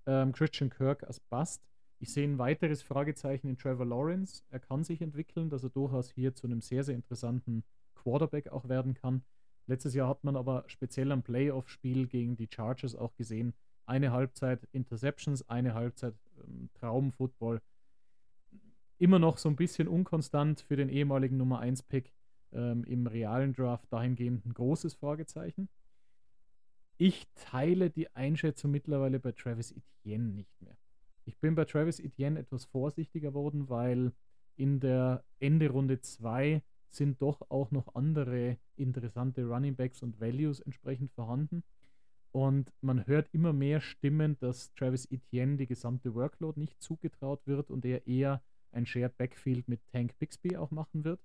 [0.05, 1.63] Ähm, Christian Kirk als Bust.
[1.99, 4.43] Ich sehe ein weiteres Fragezeichen in Trevor Lawrence.
[4.49, 7.63] Er kann sich entwickeln, dass er durchaus hier zu einem sehr, sehr interessanten
[7.95, 9.23] Quarterback auch werden kann.
[9.67, 13.53] Letztes Jahr hat man aber speziell am Playoff-Spiel gegen die Chargers auch gesehen,
[13.85, 16.15] eine Halbzeit Interceptions, eine Halbzeit
[16.45, 17.61] ähm, Traumfootball.
[19.03, 22.13] Immer noch so ein bisschen unkonstant für den ehemaligen Nummer 1-Pick
[22.53, 25.67] ähm, im realen Draft, dahingehend ein großes Fragezeichen.
[26.95, 30.77] Ich teile die Einschätzung mittlerweile bei Travis Etienne nicht mehr.
[31.25, 34.13] Ich bin bei Travis Etienne etwas vorsichtiger geworden, weil
[34.55, 40.61] in der Ende Runde 2 sind doch auch noch andere interessante Running Backs und Values
[40.61, 41.65] entsprechend vorhanden.
[42.31, 47.69] Und man hört immer mehr Stimmen, dass Travis Etienne die gesamte Workload nicht zugetraut wird
[47.69, 48.41] und er eher
[48.73, 51.21] ein Shared Backfield mit Tank Bixby auch machen wird.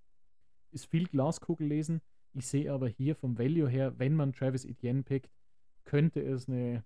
[0.70, 2.00] Ist viel Glaskugel lesen.
[2.34, 5.30] Ich sehe aber hier vom Value her, wenn man Travis Etienne pickt,
[5.84, 6.84] könnte es eine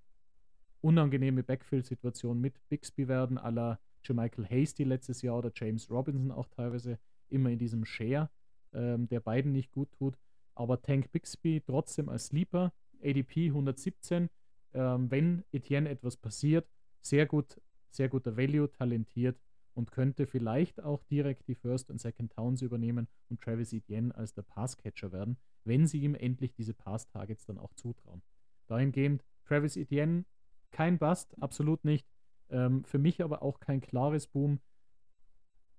[0.80, 6.48] unangenehme Backfield-Situation mit Bixby werden, à la Jermichael Hasty letztes Jahr oder James Robinson auch
[6.48, 6.98] teilweise
[7.28, 8.30] immer in diesem Share,
[8.72, 10.16] ähm, der beiden nicht gut tut.
[10.54, 12.72] Aber Tank Bixby trotzdem als Sleeper
[13.02, 14.28] ADP 117.
[14.74, 16.68] Ähm, wenn Etienne etwas passiert,
[17.00, 19.38] sehr gut, sehr guter Value, talentiert
[19.74, 24.34] und könnte vielleicht auch direkt die First und Second Towns übernehmen und Travis Etienne als
[24.34, 28.22] der Passcatcher werden, wenn sie ihm endlich diese Pass-Targets dann auch zutrauen.
[28.66, 30.24] Dahingehend Travis Etienne
[30.72, 32.06] kein Bust, absolut nicht.
[32.50, 34.60] Ähm, für mich aber auch kein klares Boom.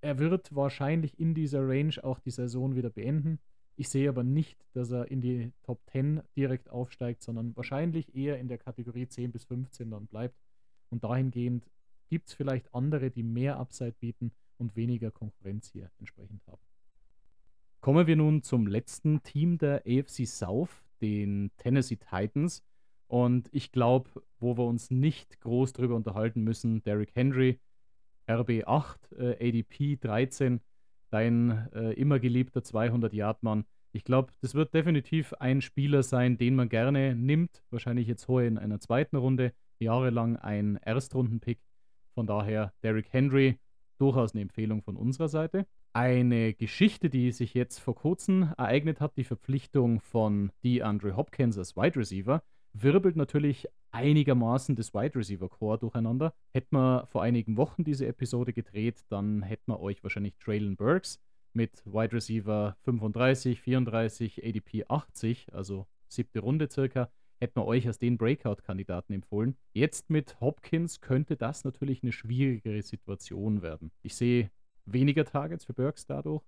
[0.02, 3.40] Er wird wahrscheinlich in dieser Range auch die Saison wieder beenden.
[3.76, 8.38] Ich sehe aber nicht, dass er in die Top 10 direkt aufsteigt, sondern wahrscheinlich eher
[8.38, 10.36] in der Kategorie 10 bis 15 dann bleibt.
[10.90, 11.66] Und dahingehend
[12.14, 16.62] gibt es vielleicht andere, die mehr Upside bieten und weniger Konkurrenz hier entsprechend haben.
[17.82, 22.64] Kommen wir nun zum letzten Team der AFC South, den Tennessee Titans.
[23.08, 27.60] Und ich glaube, wo wir uns nicht groß drüber unterhalten müssen, Derrick Henry,
[28.28, 30.62] RB8, äh, ADP 13,
[31.10, 33.66] dein äh, immer geliebter 200-Yard-Mann.
[33.92, 37.64] Ich glaube, das wird definitiv ein Spieler sein, den man gerne nimmt.
[37.72, 41.58] Wahrscheinlich jetzt hohe in einer zweiten Runde, jahrelang ein Erstrunden-Pick.
[42.14, 43.58] Von daher Derrick Henry,
[43.98, 45.66] durchaus eine Empfehlung von unserer Seite.
[45.94, 51.76] Eine Geschichte, die sich jetzt vor kurzem ereignet hat, die Verpflichtung von DeAndre Hopkins als
[51.76, 56.34] Wide Receiver, wirbelt natürlich einigermaßen das Wide Receiver Core durcheinander.
[56.52, 61.20] Hätten wir vor einigen Wochen diese Episode gedreht, dann hätten wir euch wahrscheinlich Traylon Burks
[61.54, 67.10] mit Wide Receiver 35, 34, ADP 80, also siebte Runde circa,
[67.44, 69.58] hätten wir euch als den Breakout-Kandidaten empfohlen.
[69.74, 73.92] Jetzt mit Hopkins könnte das natürlich eine schwierigere Situation werden.
[74.02, 74.50] Ich sehe
[74.86, 76.42] weniger Targets für Burks dadurch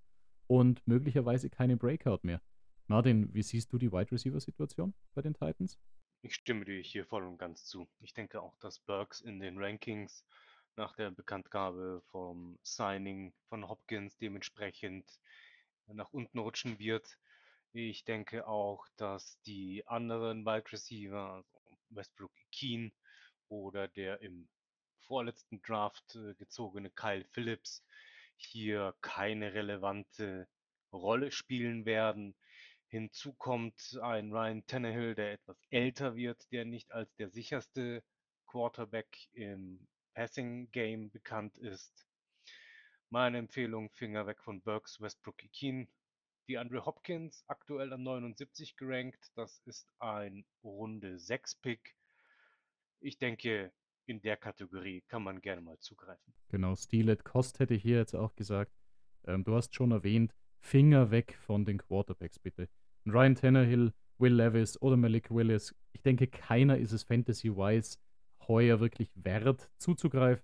[0.48, 2.42] und möglicherweise keine Breakout mehr.
[2.88, 5.78] Martin, wie siehst du die Wide Receiver-Situation bei den Titans?
[6.22, 7.88] Ich stimme dir hier voll und ganz zu.
[8.00, 10.26] Ich denke auch, dass Burks in den Rankings
[10.78, 15.20] nach der Bekanntgabe vom Signing von Hopkins dementsprechend
[15.88, 17.18] nach unten rutschen wird.
[17.78, 22.94] Ich denke auch, dass die anderen Wide Receiver, also Westbrook Keen
[23.50, 24.48] oder der im
[25.02, 27.84] vorletzten Draft äh, gezogene Kyle Phillips
[28.38, 30.48] hier keine relevante
[30.94, 32.34] Rolle spielen werden.
[32.88, 38.06] Hinzu kommt ein Ryan Tannehill, der etwas älter wird, der nicht als der sicherste
[38.48, 42.08] Quarterback im Passing Game bekannt ist.
[43.10, 45.90] Meine Empfehlung, Finger weg von Burks, Westbrook, Keen.
[46.48, 49.32] Die Andre Hopkins, aktuell an 79 gerankt.
[49.36, 51.96] Das ist ein Runde 6 Pick.
[53.00, 53.72] Ich denke,
[54.06, 56.34] in der Kategorie kann man gerne mal zugreifen.
[56.50, 58.72] Genau, Steal at Cost hätte ich hier jetzt auch gesagt.
[59.26, 62.70] Ähm, du hast schon erwähnt, Finger weg von den Quarterbacks bitte.
[63.08, 65.76] Ryan Tannehill, Will Levis oder Malik Willis.
[65.94, 67.98] Ich denke, keiner ist es Fantasy-wise
[68.48, 70.44] heuer wirklich wert zuzugreifen,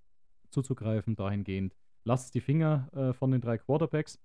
[0.49, 1.75] zuzugreifen dahingehend.
[2.03, 4.19] Lasst die Finger äh, von den drei Quarterbacks.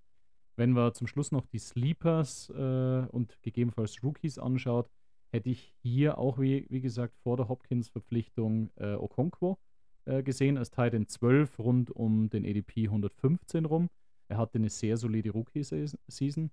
[0.57, 4.91] Wenn wir zum Schluss noch die Sleepers äh, und gegebenenfalls Rookies anschaut,
[5.31, 9.59] hätte ich hier auch, wie, wie gesagt, vor der Hopkins-Verpflichtung äh, Okonkwo
[10.07, 13.91] äh, gesehen als Titan 12 rund um den ADP 115 rum.
[14.29, 16.51] Er hatte eine sehr solide Rookie-Season.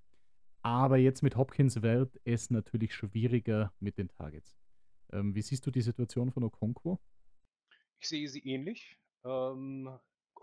[0.61, 4.55] Aber jetzt mit Hopkins wird es natürlich schwieriger mit den Targets.
[5.11, 6.99] Ähm, wie siehst du die Situation von Okonkwo?
[7.99, 8.97] Ich sehe sie ähnlich.
[9.23, 9.89] Ähm,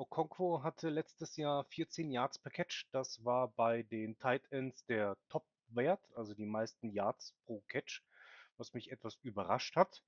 [0.00, 2.86] Okonkwo hatte letztes Jahr 14 Yards per Catch.
[2.90, 8.02] Das war bei den Tight Ends der Top-Wert, also die meisten Yards pro Catch,
[8.56, 10.02] was mich etwas überrascht hat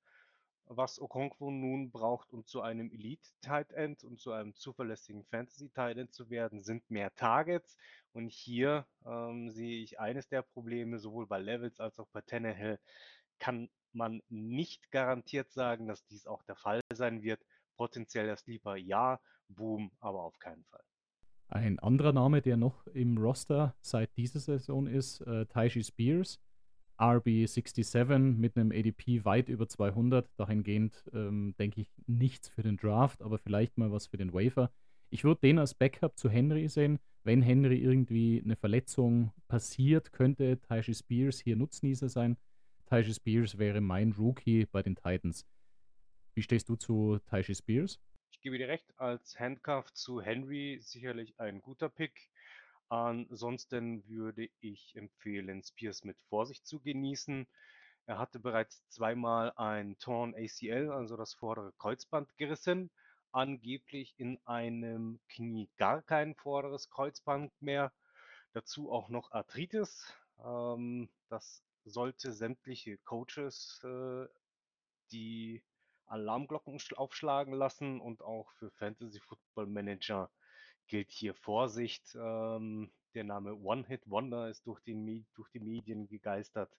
[0.66, 6.14] was Okonkwo nun braucht, um zu einem Elite-Tight End und zu einem zuverlässigen Fantasy-Tight End
[6.14, 7.76] zu werden, sind mehr Targets.
[8.12, 12.78] Und hier ähm, sehe ich eines der Probleme, sowohl bei Levels als auch bei Tannehill,
[13.38, 17.44] kann man nicht garantiert sagen, dass dies auch der Fall sein wird.
[17.76, 19.20] Potenziell der Sleeper ja,
[19.54, 20.82] Boom, aber auf keinen Fall.
[21.48, 26.40] Ein anderer Name, der noch im Roster seit dieser Saison ist, äh, Taishi Spears
[26.98, 30.28] RB67 mit einem ADP weit über 200.
[30.36, 34.70] Dahingehend ähm, denke ich nichts für den Draft, aber vielleicht mal was für den Wafer.
[35.10, 36.98] Ich würde den als Backup zu Henry sehen.
[37.24, 42.36] Wenn Henry irgendwie eine Verletzung passiert, könnte Tyshi Spears hier Nutznießer sein.
[42.86, 45.44] Tyshi Spears wäre mein Rookie bei den Titans.
[46.34, 47.98] Wie stehst du zu Tyshi Spears?
[48.32, 52.28] Ich gebe dir recht, als Handcuff zu Henry sicherlich ein guter Pick.
[52.88, 57.46] Ansonsten würde ich empfehlen, Spears mit Vorsicht zu genießen.
[58.06, 62.90] Er hatte bereits zweimal ein Torn ACL, also das vordere Kreuzband gerissen.
[63.30, 67.92] Angeblich in einem Knie gar kein vorderes Kreuzband mehr.
[68.54, 70.12] Dazu auch noch Arthritis.
[70.42, 74.26] Ähm, das sollte sämtliche Coaches äh,
[75.12, 75.62] die
[76.12, 80.30] Alarmglocken aufschlagen lassen und auch für Fantasy Football Manager
[80.86, 82.14] gilt hier Vorsicht.
[82.14, 86.70] Ähm, der Name One Hit Wonder ist durch die, durch die Medien gegeistert.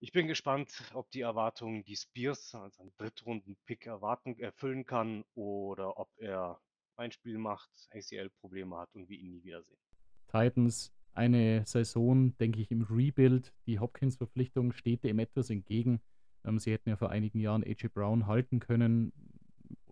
[0.00, 6.10] Ich bin gespannt, ob die Erwartungen, die Spears als einen Drittrunden-Pick erfüllen kann oder ob
[6.16, 6.60] er
[6.96, 9.80] ein Spiel macht, ACL-Probleme hat und wir ihn nie wiedersehen.
[10.28, 13.52] Titans, eine Saison, denke ich, im Rebuild.
[13.66, 16.00] Die Hopkins-Verpflichtung steht dem etwas entgegen.
[16.44, 19.12] Ähm, sie hätten ja vor einigen Jahren AJ Brown halten können,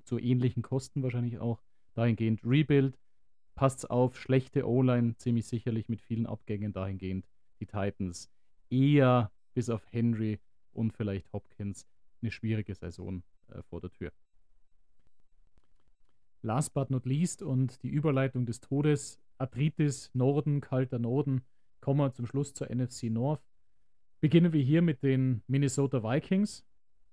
[0.04, 1.62] zu ähnlichen Kosten wahrscheinlich auch
[1.94, 2.98] dahingehend Rebuild.
[3.54, 7.26] Passt's auf, schlechte O-Line, ziemlich sicherlich mit vielen Abgängen dahingehend.
[7.60, 8.30] Die Titans
[8.70, 10.38] eher bis auf Henry
[10.72, 11.86] und vielleicht Hopkins
[12.22, 14.12] eine schwierige Saison äh, vor der Tür.
[16.42, 19.18] Last but not least und die Überleitung des Todes.
[19.38, 21.42] Arthritis, Norden, kalter Norden.
[21.80, 23.42] Kommen wir zum Schluss zur NFC North.
[24.20, 26.64] Beginnen wir hier mit den Minnesota Vikings.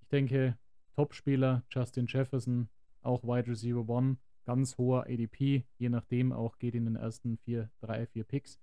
[0.02, 0.58] Ich denke,
[0.96, 2.68] Topspieler Justin Jefferson,
[3.04, 7.70] auch Wide Receiver One, ganz hoher ADP, je nachdem auch geht in den ersten vier,
[7.80, 8.60] drei, vier Picks.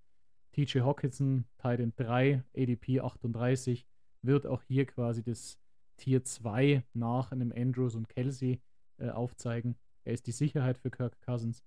[0.50, 3.86] TJ Hawkinson, Titan 3, ADP 38,
[4.22, 5.60] wird auch hier quasi das
[5.96, 8.60] Tier 2 nach einem Andrews und Kelsey
[8.98, 9.76] äh, aufzeigen.
[10.02, 11.62] Er ist die Sicherheit für Kirk Cousins.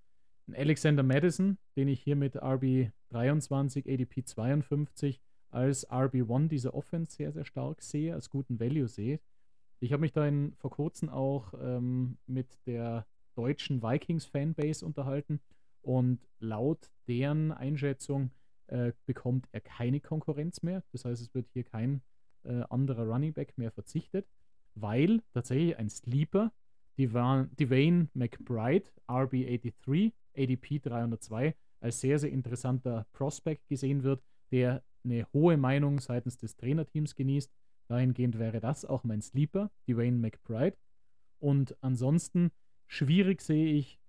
[0.54, 5.22] Alexander Madison, den ich hier mit RB 23, ADP 52
[5.56, 9.22] als RB1 dieser Offense sehr, sehr stark sehe, als guten Value sehe.
[9.80, 15.40] Ich habe mich da in, vor kurzem auch ähm, mit der deutschen Vikings-Fanbase unterhalten
[15.82, 18.32] und laut deren Einschätzung
[18.68, 20.84] äh, bekommt er keine Konkurrenz mehr.
[20.92, 22.02] Das heißt, es wird hier kein
[22.44, 24.28] äh, anderer Running Back mehr verzichtet,
[24.74, 26.52] weil tatsächlich ein Sleeper,
[26.98, 35.58] Devane McBride, RB83, ADP 302, als sehr, sehr interessanter Prospect gesehen wird, der eine hohe
[35.58, 37.52] Meinung seitens des Trainerteams genießt.
[37.88, 40.78] Dahingehend wäre das auch mein Sleeper, Dwayne McBride.
[41.40, 42.52] Und ansonsten
[42.88, 44.00] Schwierig sehe ich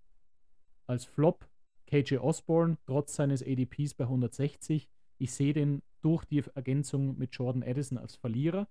[0.86, 1.48] als Flop
[1.86, 4.88] KJ Osborne, trotz seines ADPs bei 160.
[5.18, 8.68] Ich sehe den durch die Ergänzung mit Jordan Addison als Verlierer.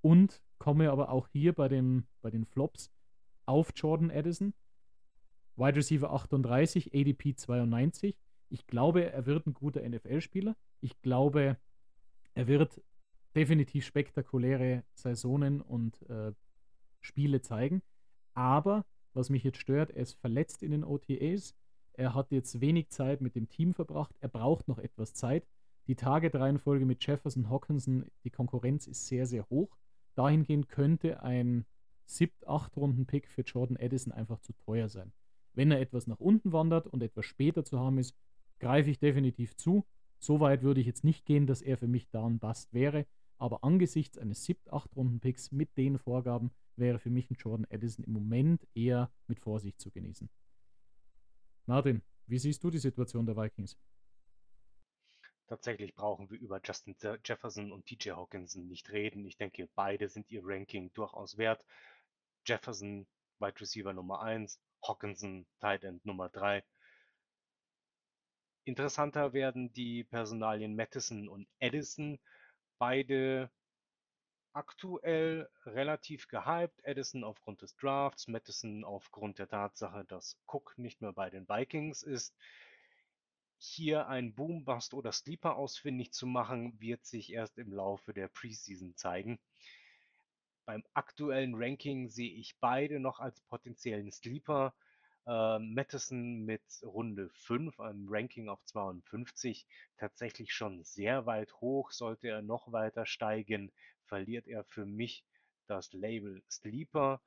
[0.00, 2.90] und komme aber auch hier bei, dem, bei den Flops
[3.46, 4.52] auf Jordan Addison.
[5.56, 8.18] Wide Receiver 38, ADP 92.
[8.50, 10.56] Ich glaube, er wird ein guter NFL-Spieler.
[10.80, 11.56] Ich glaube,
[12.34, 12.82] er wird
[13.34, 16.32] definitiv spektakuläre Saisonen und äh,
[17.00, 17.82] Spiele zeigen.
[18.34, 21.54] Aber was mich jetzt stört, er ist verletzt in den OTAs.
[21.92, 24.16] Er hat jetzt wenig Zeit mit dem Team verbracht.
[24.20, 25.46] Er braucht noch etwas Zeit.
[25.86, 29.76] Die Target-Reihenfolge mit Jefferson, Hawkinson, die Konkurrenz ist sehr, sehr hoch.
[30.14, 31.66] Dahingehend könnte ein
[32.08, 35.12] 7-8-Runden-Pick für Jordan Addison einfach zu teuer sein.
[35.52, 38.16] Wenn er etwas nach unten wandert und etwas später zu haben ist,
[38.58, 39.84] greife ich definitiv zu.
[40.24, 43.06] So weit würde ich jetzt nicht gehen, dass er für mich da ein Bast wäre.
[43.36, 48.66] Aber angesichts eines 7-8-Runden-Picks mit den Vorgaben wäre für mich ein Jordan Addison im Moment
[48.74, 50.30] eher mit Vorsicht zu genießen.
[51.66, 53.76] Martin, wie siehst du die Situation der Vikings?
[55.46, 59.26] Tatsächlich brauchen wir über Justin Jefferson und TJ Hawkinson nicht reden.
[59.26, 61.62] Ich denke, beide sind ihr Ranking durchaus wert.
[62.46, 63.06] Jefferson,
[63.40, 64.58] Wide Receiver Nummer 1,
[64.88, 66.64] Hawkinson, Tight End Nummer 3.
[68.64, 72.18] Interessanter werden die Personalien Madison und Edison.
[72.78, 73.50] Beide
[74.54, 76.80] aktuell relativ gehypt.
[76.82, 82.02] Edison aufgrund des Drafts, Madison aufgrund der Tatsache, dass Cook nicht mehr bei den Vikings
[82.02, 82.34] ist.
[83.58, 88.96] Hier ein Boom-Bust oder Sleeper ausfindig zu machen, wird sich erst im Laufe der Preseason
[88.96, 89.38] zeigen.
[90.64, 94.74] Beim aktuellen Ranking sehe ich beide noch als potenziellen Sleeper.
[95.26, 101.92] Äh, Madison mit Runde 5, einem Ranking auf 52, tatsächlich schon sehr weit hoch.
[101.92, 103.72] Sollte er noch weiter steigen,
[104.04, 105.24] verliert er für mich
[105.66, 107.22] das Label Sleeper.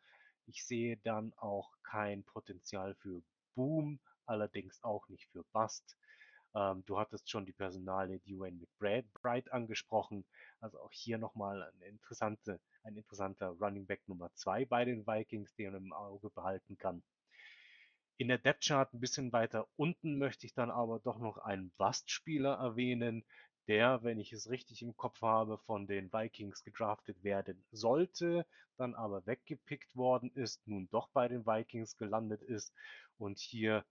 [0.45, 3.21] Ich sehe dann auch kein Potenzial für
[3.55, 5.97] Boom, allerdings auch nicht für Bust.
[6.53, 10.23] Ähm, du hattest schon die Personale Dwayne McBride angesprochen.
[10.61, 15.55] Also auch hier nochmal eine interessante, ein interessanter Running Back Nummer 2 bei den Vikings,
[15.55, 17.03] den man im Auge behalten kann.
[18.19, 21.69] In der Depth Chart ein bisschen weiter unten möchte ich dann aber doch noch einen
[21.77, 23.23] Bust-Spieler erwähnen,
[23.67, 28.95] der, wenn ich es richtig im Kopf habe, von den Vikings gedraftet werden sollte, dann
[28.95, 32.73] aber weggepickt worden ist, nun doch bei den Vikings gelandet ist
[33.19, 33.85] und hier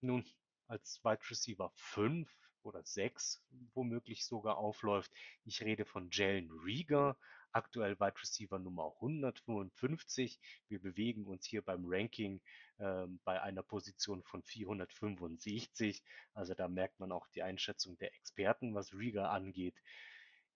[0.00, 0.24] nun
[0.66, 2.28] als Wide Receiver 5
[2.62, 3.40] oder 6
[3.74, 5.12] womöglich sogar aufläuft.
[5.44, 7.16] Ich rede von Jalen Rieger,
[7.52, 10.38] aktuell Wide Receiver Nummer 155.
[10.68, 12.40] Wir bewegen uns hier beim Ranking
[12.78, 16.02] ähm, bei einer Position von 465.
[16.34, 19.74] Also da merkt man auch die Einschätzung der Experten, was Rieger angeht.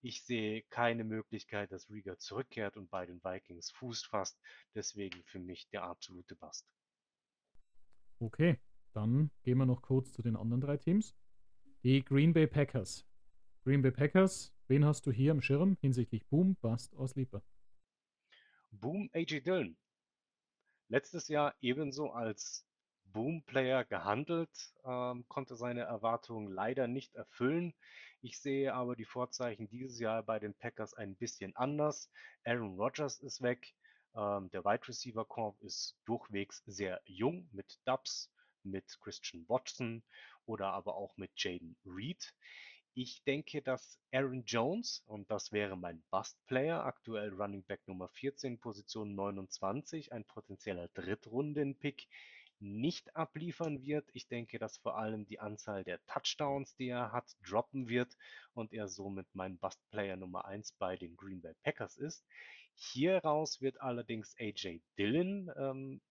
[0.01, 4.37] Ich sehe keine Möglichkeit, dass Rieger zurückkehrt und bei den Vikings Fuß fasst.
[4.75, 6.67] Deswegen für mich der absolute Bast.
[8.19, 8.59] Okay,
[8.93, 11.15] dann gehen wir noch kurz zu den anderen drei Teams.
[11.83, 13.05] Die Green Bay Packers.
[13.63, 17.43] Green Bay Packers, wen hast du hier am Schirm hinsichtlich Boom, Bust oder Sleeper?
[18.71, 19.77] Boom AJ Dillon.
[20.89, 22.65] Letztes Jahr ebenso als
[23.05, 27.73] Boom-Player gehandelt, ähm, konnte seine Erwartungen leider nicht erfüllen.
[28.21, 32.09] Ich sehe aber die Vorzeichen dieses Jahr bei den Packers ein bisschen anders.
[32.43, 33.73] Aaron Rodgers ist weg.
[34.15, 38.31] Ähm, der Wide Receiver Corp ist durchwegs sehr jung mit Dubs,
[38.63, 40.03] mit Christian Watson
[40.45, 42.33] oder aber auch mit Jaden Reed.
[42.95, 48.59] Ich denke, dass Aaron Jones, und das wäre mein Bust-Player, aktuell Running Back Nummer 14,
[48.59, 52.07] Position 29, ein potenzieller Drittrunden-Pick,
[52.59, 54.07] nicht abliefern wird.
[54.13, 58.15] Ich denke, dass vor allem die Anzahl der Touchdowns, die er hat, droppen wird
[58.53, 62.23] und er somit mein Bust-Player Nummer 1 bei den Green Bay Packers ist.
[62.75, 66.01] Hieraus wird allerdings AJ Dillon ähm,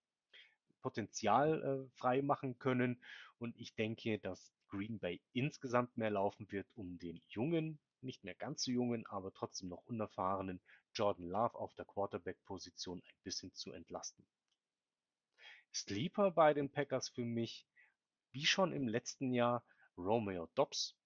[0.81, 3.01] Potenzial äh, frei machen können.
[3.39, 8.35] Und ich denke, dass Green Bay insgesamt mehr laufen wird, um den jungen, nicht mehr
[8.35, 10.63] ganz so jungen, aber trotzdem noch unerfahrenen
[10.95, 14.25] Jordan Love auf der Quarterback-Position ein bisschen zu entlasten.
[15.75, 17.67] Sleeper bei den Packers für mich,
[18.31, 19.63] wie schon im letzten Jahr,
[19.99, 20.97] Romeo Dobbs.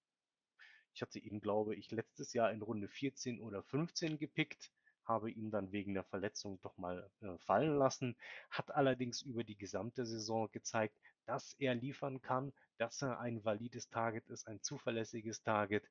[0.93, 4.71] Ich hatte ihn, glaube ich, letztes Jahr in Runde 14 oder 15 gepickt
[5.07, 8.17] habe ihn dann wegen der Verletzung doch mal äh, fallen lassen,
[8.49, 13.89] hat allerdings über die gesamte Saison gezeigt, dass er liefern kann, dass er ein valides
[13.89, 15.83] Target ist, ein zuverlässiges Target.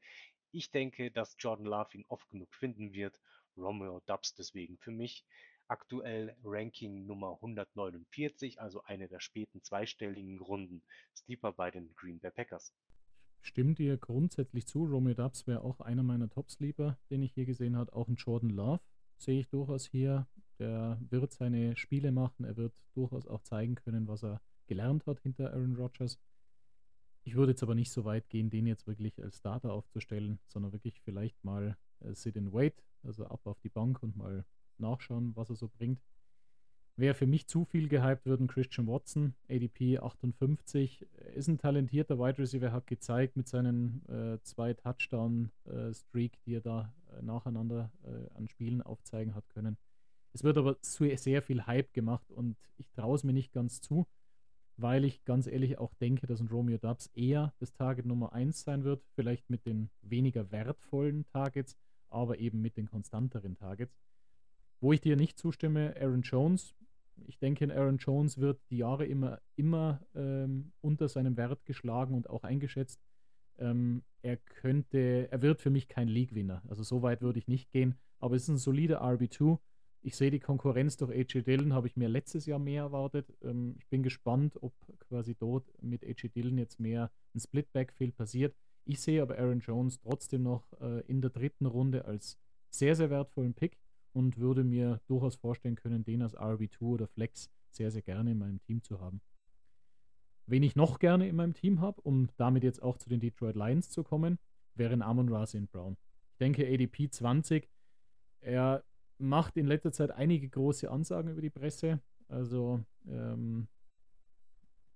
[0.51, 3.20] Ich denke, dass Jordan Love ihn oft genug finden wird.
[3.57, 5.24] Romeo Dubs deswegen für mich
[5.68, 10.82] aktuell Ranking Nummer 149, also eine der späten zweistelligen Runden
[11.14, 12.72] Sleeper bei den Green Bay Packers.
[13.43, 17.76] Stimmt dir grundsätzlich zu, Romeo Dubs wäre auch einer meiner Top-Sleeper, den ich hier gesehen
[17.76, 18.82] habe, auch ein Jordan Love
[19.18, 20.26] sehe ich durchaus hier.
[20.59, 25.20] Der wird seine Spiele machen, er wird durchaus auch zeigen können, was er gelernt hat
[25.20, 26.18] hinter Aaron Rodgers.
[27.24, 30.72] Ich würde jetzt aber nicht so weit gehen, den jetzt wirklich als Starter aufzustellen, sondern
[30.72, 34.44] wirklich vielleicht mal äh, Sit and Wait, also ab auf die Bank und mal
[34.78, 36.00] nachschauen, was er so bringt.
[36.98, 42.18] Wer für mich zu viel gehypt wird, ein Christian Watson, ADP 58, ist ein talentierter
[42.18, 47.92] Wide Receiver, hat gezeigt mit seinen äh, zwei Touchdown-Streak, äh, die er da äh, nacheinander
[48.02, 49.76] äh, an Spielen aufzeigen hat können.
[50.32, 54.06] Es wird aber sehr viel Hype gemacht und ich traue es mir nicht ganz zu,
[54.77, 58.62] weil ich ganz ehrlich auch denke, dass ein Romeo Dubs eher das Target Nummer 1
[58.62, 61.77] sein wird, vielleicht mit den weniger wertvollen Targets,
[62.09, 63.99] aber eben mit den konstanteren Targets.
[64.81, 66.74] Wo ich dir nicht zustimme, Aaron Jones
[67.24, 72.29] ich denke, Aaron Jones wird die Jahre immer, immer ähm, unter seinem Wert geschlagen und
[72.29, 73.01] auch eingeschätzt.
[73.59, 76.62] Ähm, er könnte, er wird für mich kein League-Winner.
[76.68, 77.97] Also so weit würde ich nicht gehen.
[78.18, 79.59] Aber es ist ein solider RB2.
[80.07, 83.34] Ich sehe die Konkurrenz durch AJ Dillon, habe ich mir letztes Jahr mehr erwartet.
[83.42, 88.54] Ähm, ich bin gespannt, ob quasi dort mit AJ Dillon jetzt mehr ein Split-Backfield passiert.
[88.84, 92.38] Ich sehe aber Aaron Jones trotzdem noch äh, in der dritten Runde als
[92.70, 93.80] sehr, sehr wertvollen Pick
[94.12, 98.38] und würde mir durchaus vorstellen können, den als RB2 oder Flex sehr, sehr gerne in
[98.38, 99.20] meinem Team zu haben.
[100.46, 103.57] Wen ich noch gerne in meinem Team habe, um damit jetzt auch zu den Detroit
[103.57, 104.38] Lions zu kommen,
[104.76, 105.46] wären Amon Ra.
[105.72, 105.96] Brown.
[106.30, 107.68] Ich denke ADP 20.
[108.40, 108.84] Er
[109.18, 112.00] macht in letzter Zeit einige große Ansagen über die Presse.
[112.28, 113.68] Also ähm,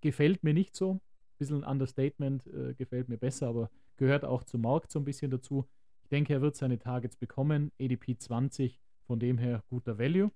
[0.01, 0.95] gefällt mir nicht so.
[0.95, 1.01] Ein
[1.39, 5.31] bisschen ein Understatement äh, gefällt mir besser, aber gehört auch zum Markt so ein bisschen
[5.31, 5.67] dazu.
[6.03, 7.73] Ich denke, er wird seine Targets bekommen.
[7.81, 10.31] ADP 20 von dem her guter Value.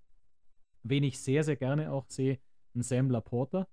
[0.82, 2.38] Wen ich sehr, sehr gerne auch sehe,
[2.74, 3.66] ein Sam Laporta,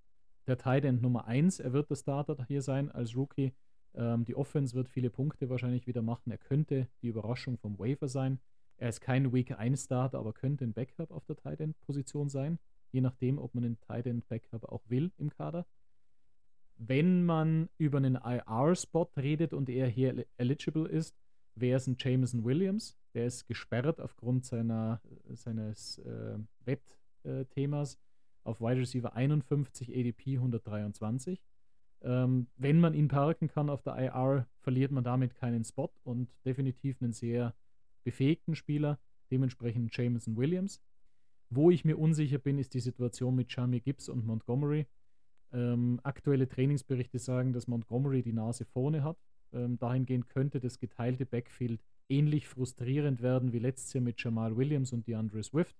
[0.48, 1.60] der Tight End Nummer 1.
[1.60, 3.54] Er wird der Starter hier sein als Rookie.
[3.94, 6.32] Ähm, die Offense wird viele Punkte wahrscheinlich wieder machen.
[6.32, 8.40] Er könnte die Überraschung vom Waiver sein.
[8.82, 12.30] Er ist kein Week 1 Starter, aber könnte ein Backup auf der Tight End Position
[12.30, 12.58] sein.
[12.92, 15.68] Je nachdem, ob man einen Tight End Backup auch will im Kader.
[16.78, 21.16] Wenn man über einen IR-Spot redet und er hier eligible ist,
[21.54, 22.98] wäre es ein Jameson Williams.
[23.14, 28.00] Der ist gesperrt aufgrund seiner, seines äh, Wettthemas
[28.44, 31.40] auf Wide Receiver 51, ADP 123.
[32.02, 36.32] Ähm, wenn man ihn parken kann auf der IR, verliert man damit keinen Spot und
[36.46, 37.54] definitiv einen sehr
[38.04, 39.00] befähigten Spieler,
[39.32, 40.82] dementsprechend Jameson Williams.
[41.50, 44.88] Wo ich mir unsicher bin, ist die Situation mit Jamie Gibbs und Montgomery.
[45.54, 49.18] Ähm, aktuelle Trainingsberichte sagen, dass Montgomery die Nase vorne hat.
[49.54, 54.94] Ähm, dahingehend könnte das geteilte Backfield ähnlich frustrierend werden wie letztes Jahr mit Jamal Williams
[54.94, 55.76] und DeAndre Swift.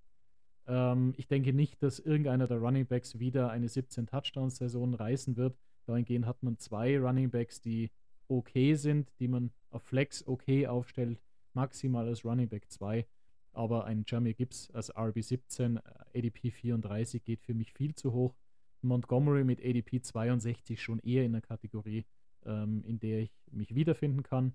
[0.68, 5.58] Ähm, ich denke nicht, dass irgendeiner der Running Backs wieder eine 17-Touchdown-Saison reißen wird.
[5.86, 7.92] Dahingehend hat man zwei Running Backs, die
[8.28, 11.22] okay sind, die man auf Flex okay aufstellt,
[11.54, 13.06] maximal als Running Back 2.
[13.54, 15.82] Aber ein Jamie Gibbs als RB17,
[16.16, 18.36] ADP 34 geht für mich viel zu hoch.
[18.82, 22.06] Montgomery mit ADP 62 schon eher in der Kategorie,
[22.46, 24.54] ähm, in der ich mich wiederfinden kann.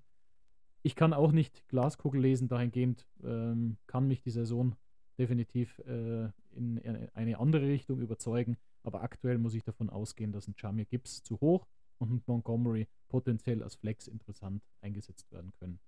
[0.83, 4.77] Ich kann auch nicht Glaskugel lesen, dahingehend ähm, kann mich die Saison
[5.19, 6.81] definitiv äh, in
[7.15, 8.57] eine andere Richtung überzeugen.
[8.83, 11.67] Aber aktuell muss ich davon ausgehen, dass ein Jamir Gibbs zu hoch
[11.99, 15.81] und Montgomery potenziell als Flex interessant eingesetzt werden können.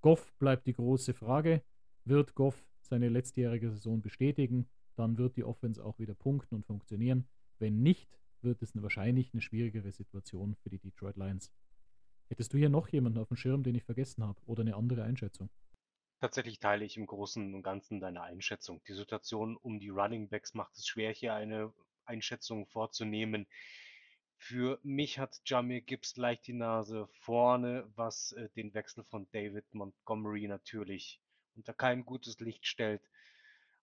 [0.00, 1.62] Goff bleibt die große Frage.
[2.04, 4.68] Wird Goff seine letztjährige Saison bestätigen?
[4.94, 7.28] Dann wird die Offense auch wieder punkten und funktionieren.
[7.58, 11.52] Wenn nicht, wird es wahrscheinlich eine schwierigere Situation für die Detroit Lions.
[12.28, 15.04] Hättest du hier noch jemanden auf dem Schirm, den ich vergessen habe oder eine andere
[15.04, 15.50] Einschätzung?
[16.20, 18.82] Tatsächlich teile ich im Großen und Ganzen deine Einschätzung.
[18.88, 21.72] Die Situation um die Running Backs macht es schwer, hier eine
[22.04, 23.46] Einschätzung vorzunehmen.
[24.38, 29.64] Für mich hat Jamir Gibbs leicht die Nase vorne, was äh, den Wechsel von David
[29.74, 31.20] Montgomery natürlich
[31.56, 33.02] unter kein gutes Licht stellt.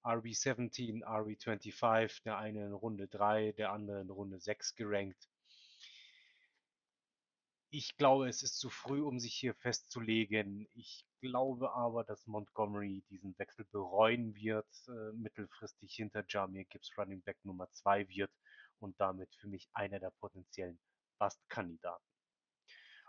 [0.04, 5.30] RB17, RB25, der eine in Runde 3, der andere in Runde 6 gerankt.
[7.70, 10.68] Ich glaube, es ist zu früh, um sich hier festzulegen.
[10.76, 17.22] Ich glaube aber, dass Montgomery diesen Wechsel bereuen wird, äh, mittelfristig hinter Jamir Gibbs Running
[17.22, 18.32] Back Nummer 2 wird
[18.84, 20.80] und damit für mich einer der potenziellen
[21.18, 22.04] Bust-Kandidaten.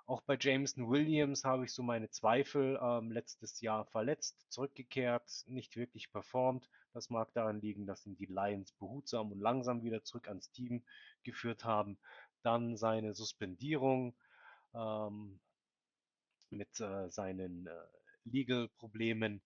[0.07, 2.79] Auch bei Jameson Williams habe ich so meine Zweifel.
[2.81, 6.68] Ähm, letztes Jahr verletzt, zurückgekehrt, nicht wirklich performt.
[6.93, 10.85] Das mag daran liegen, dass ihn die Lions behutsam und langsam wieder zurück ans Team
[11.22, 11.99] geführt haben.
[12.43, 14.14] Dann seine Suspendierung
[14.75, 15.41] ähm,
[16.51, 17.72] mit äh, seinen äh,
[18.25, 19.43] Legal-Problemen.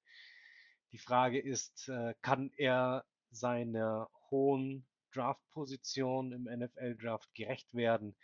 [0.91, 4.87] Die Frage ist, äh, kann er seiner hohen
[5.19, 8.15] Draft-Position im NFL-Draft gerecht werden?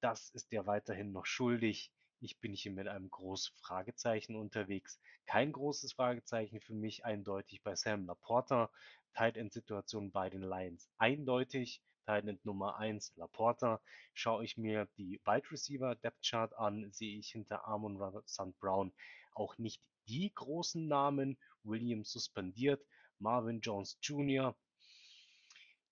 [0.00, 1.92] Das ist er weiterhin noch schuldig.
[2.20, 4.98] Ich bin hier mit einem großen Fragezeichen unterwegs.
[5.26, 8.72] Kein großes Fragezeichen für mich eindeutig bei Sam Laporta.
[9.14, 11.80] Tight End Situation bei den Lions eindeutig.
[12.06, 13.80] Tight End Nummer 1 Laporta.
[14.14, 18.58] Schaue ich mir die Wide Receiver Depth Chart an, sehe ich hinter Amon St.
[18.58, 18.92] Brown
[19.34, 21.38] auch nicht die großen Namen.
[21.62, 22.84] Williams suspendiert,
[23.20, 24.56] Marvin Jones Jr.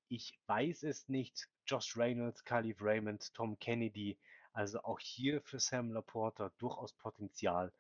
[0.09, 1.49] Ich weiß es nicht.
[1.67, 4.19] Josh Reynolds, Khalif Raymond, Tom Kennedy.
[4.53, 7.73] Also auch hier für Sam Laporta durchaus Potenzial,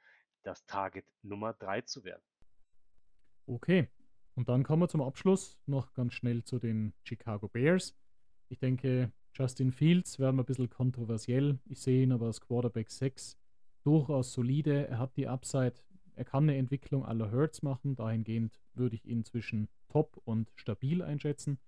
[0.42, 2.22] das Target Nummer 3 zu werden.
[3.46, 3.88] Okay,
[4.34, 7.96] und dann kommen wir zum Abschluss noch ganz schnell zu den Chicago Bears.
[8.48, 11.58] Ich denke, Justin Fields wäre ein bisschen kontroversiell.
[11.64, 13.38] Ich sehe ihn aber als Quarterback 6
[13.82, 14.88] durchaus solide.
[14.88, 15.74] Er hat die Upside.
[16.16, 17.96] Er kann eine Entwicklung aller Hertz machen.
[17.96, 21.58] Dahingehend würde ich ihn zwischen top und stabil einschätzen.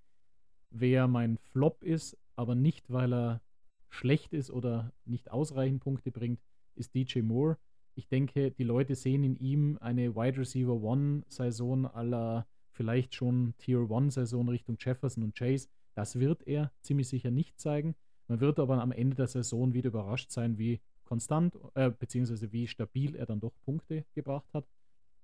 [0.70, 3.42] Wer mein Flop ist, aber nicht, weil er
[3.88, 6.40] schlecht ist oder nicht ausreichend Punkte bringt,
[6.74, 7.58] ist DJ Moore.
[7.94, 13.54] Ich denke, die Leute sehen in ihm eine Wide Receiver One Saison aller vielleicht schon
[13.58, 15.68] Tier One Saison Richtung Jefferson und Chase.
[15.94, 17.96] Das wird er ziemlich sicher nicht zeigen.
[18.28, 22.68] Man wird aber am Ende der Saison wieder überrascht sein, wie konstant äh, beziehungsweise wie
[22.68, 24.68] stabil er dann doch Punkte gebracht hat.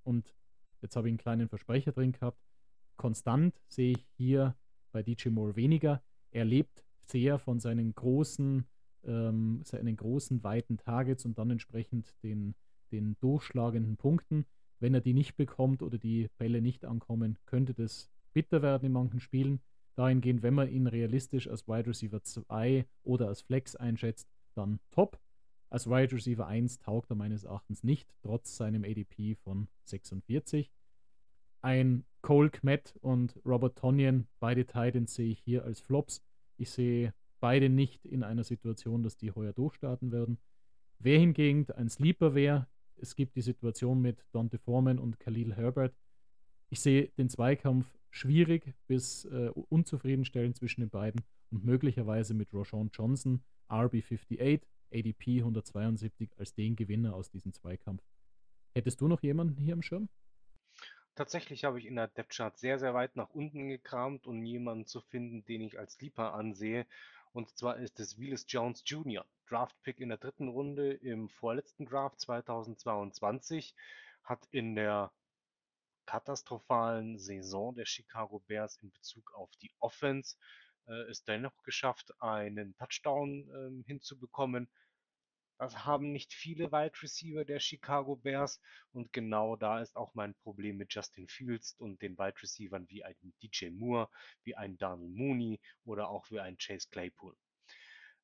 [0.02, 0.34] Und
[0.80, 2.40] jetzt habe ich einen kleinen Versprecher drin gehabt.
[2.96, 4.56] Konstant sehe ich hier
[4.94, 6.02] bei DJ Moore weniger.
[6.30, 8.64] Er lebt sehr von seinen großen,
[9.04, 12.54] ähm, seinen großen, weiten Targets und dann entsprechend den,
[12.92, 14.46] den durchschlagenden Punkten.
[14.78, 18.92] Wenn er die nicht bekommt oder die Bälle nicht ankommen, könnte das bitter werden in
[18.92, 19.60] manchen Spielen.
[19.96, 25.20] Dahingehend, wenn man ihn realistisch als Wide Receiver 2 oder als Flex einschätzt, dann top.
[25.70, 30.70] Als Wide Receiver 1 taugt er meines Erachtens nicht, trotz seinem ADP von 46.
[31.64, 36.22] Ein Cole Kmet und Robert Tonyan, beide Titans sehe ich hier als Flops.
[36.58, 40.36] Ich sehe beide nicht in einer Situation, dass die heuer durchstarten werden.
[40.98, 45.96] Wer hingegen ein Sleeper wäre, es gibt die Situation mit Dante Foreman und Khalil Herbert.
[46.68, 52.90] Ich sehe den Zweikampf schwierig bis äh, unzufriedenstellend zwischen den beiden und möglicherweise mit Roshan
[52.92, 54.60] Johnson, RB58,
[54.92, 58.02] ADP 172 als den Gewinner aus diesem Zweikampf.
[58.74, 60.10] Hättest du noch jemanden hier im Schirm?
[61.14, 65.00] Tatsächlich habe ich in der Depth-Chart sehr, sehr weit nach unten gekramt, um jemanden zu
[65.00, 66.86] finden, den ich als Sleeper ansehe.
[67.32, 72.20] Und zwar ist es Willis Jones Jr., Draft-Pick in der dritten Runde im vorletzten Draft
[72.20, 73.74] 2022,
[74.24, 75.12] hat in der
[76.06, 80.36] katastrophalen Saison der Chicago Bears in Bezug auf die Offense
[80.86, 84.68] äh, es dennoch geschafft, einen Touchdown äh, hinzubekommen,
[85.58, 88.60] das haben nicht viele Wide Receiver der Chicago Bears
[88.92, 93.04] und genau da ist auch mein Problem mit Justin Fields und den Wide Receivern wie
[93.04, 94.08] ein DJ Moore,
[94.42, 97.36] wie ein Daniel Mooney oder auch wie ein Chase Claypool.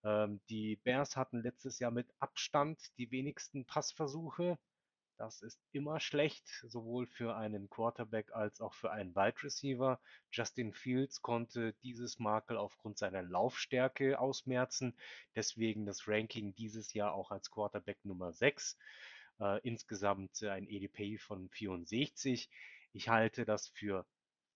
[0.03, 4.59] Ähm, die Bears hatten letztes Jahr mit Abstand die wenigsten Passversuche.
[5.21, 10.01] Das ist immer schlecht, sowohl für einen Quarterback als auch für einen Wide Receiver.
[10.33, 14.97] Justin Fields konnte dieses Makel aufgrund seiner Laufstärke ausmerzen,
[15.37, 18.79] deswegen das Ranking dieses Jahr auch als Quarterback Nummer 6.
[19.41, 22.49] Äh, insgesamt ein EDP von 64.
[22.95, 24.07] Ich halte das für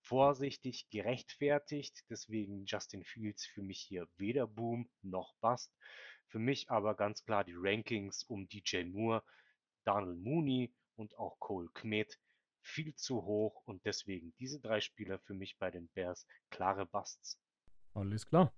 [0.01, 5.77] vorsichtig gerechtfertigt, deswegen Justin Fields für mich hier weder Boom noch Bust.
[6.29, 9.23] Für mich aber ganz klar die Rankings um DJ Moore
[9.85, 12.19] Daniel Mooney und auch Cole Kmet
[12.63, 17.39] viel zu hoch und deswegen diese drei Spieler für mich bei den Bears klare Busts.
[17.93, 18.53] Alles klar.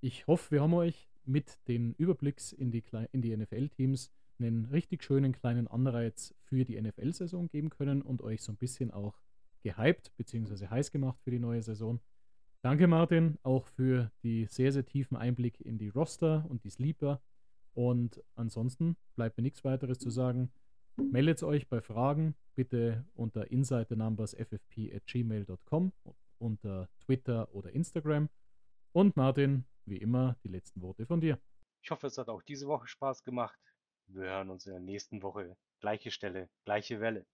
[0.00, 2.82] Ich hoffe, wir haben euch mit den Überblicks in die,
[3.12, 8.42] in die NFL-Teams einen richtig schönen kleinen Anreiz für die NFL-Saison geben können und euch
[8.42, 9.20] so ein bisschen auch
[9.62, 10.68] gehypt bzw.
[10.68, 12.00] heiß gemacht für die neue Saison.
[12.62, 17.20] Danke Martin auch für die sehr, sehr tiefen Einblick in die Roster und die Sleeper.
[17.78, 20.50] Und ansonsten bleibt mir nichts weiteres zu sagen.
[20.96, 25.92] Meldet euch bei Fragen bitte unter insidernumbers.ffp@gmail.com,
[26.38, 28.30] unter Twitter oder Instagram.
[28.90, 31.38] Und Martin, wie immer, die letzten Worte von dir.
[31.80, 33.60] Ich hoffe, es hat auch diese Woche Spaß gemacht.
[34.08, 35.56] Wir hören uns in der nächsten Woche.
[35.78, 37.26] Gleiche Stelle, gleiche Welle.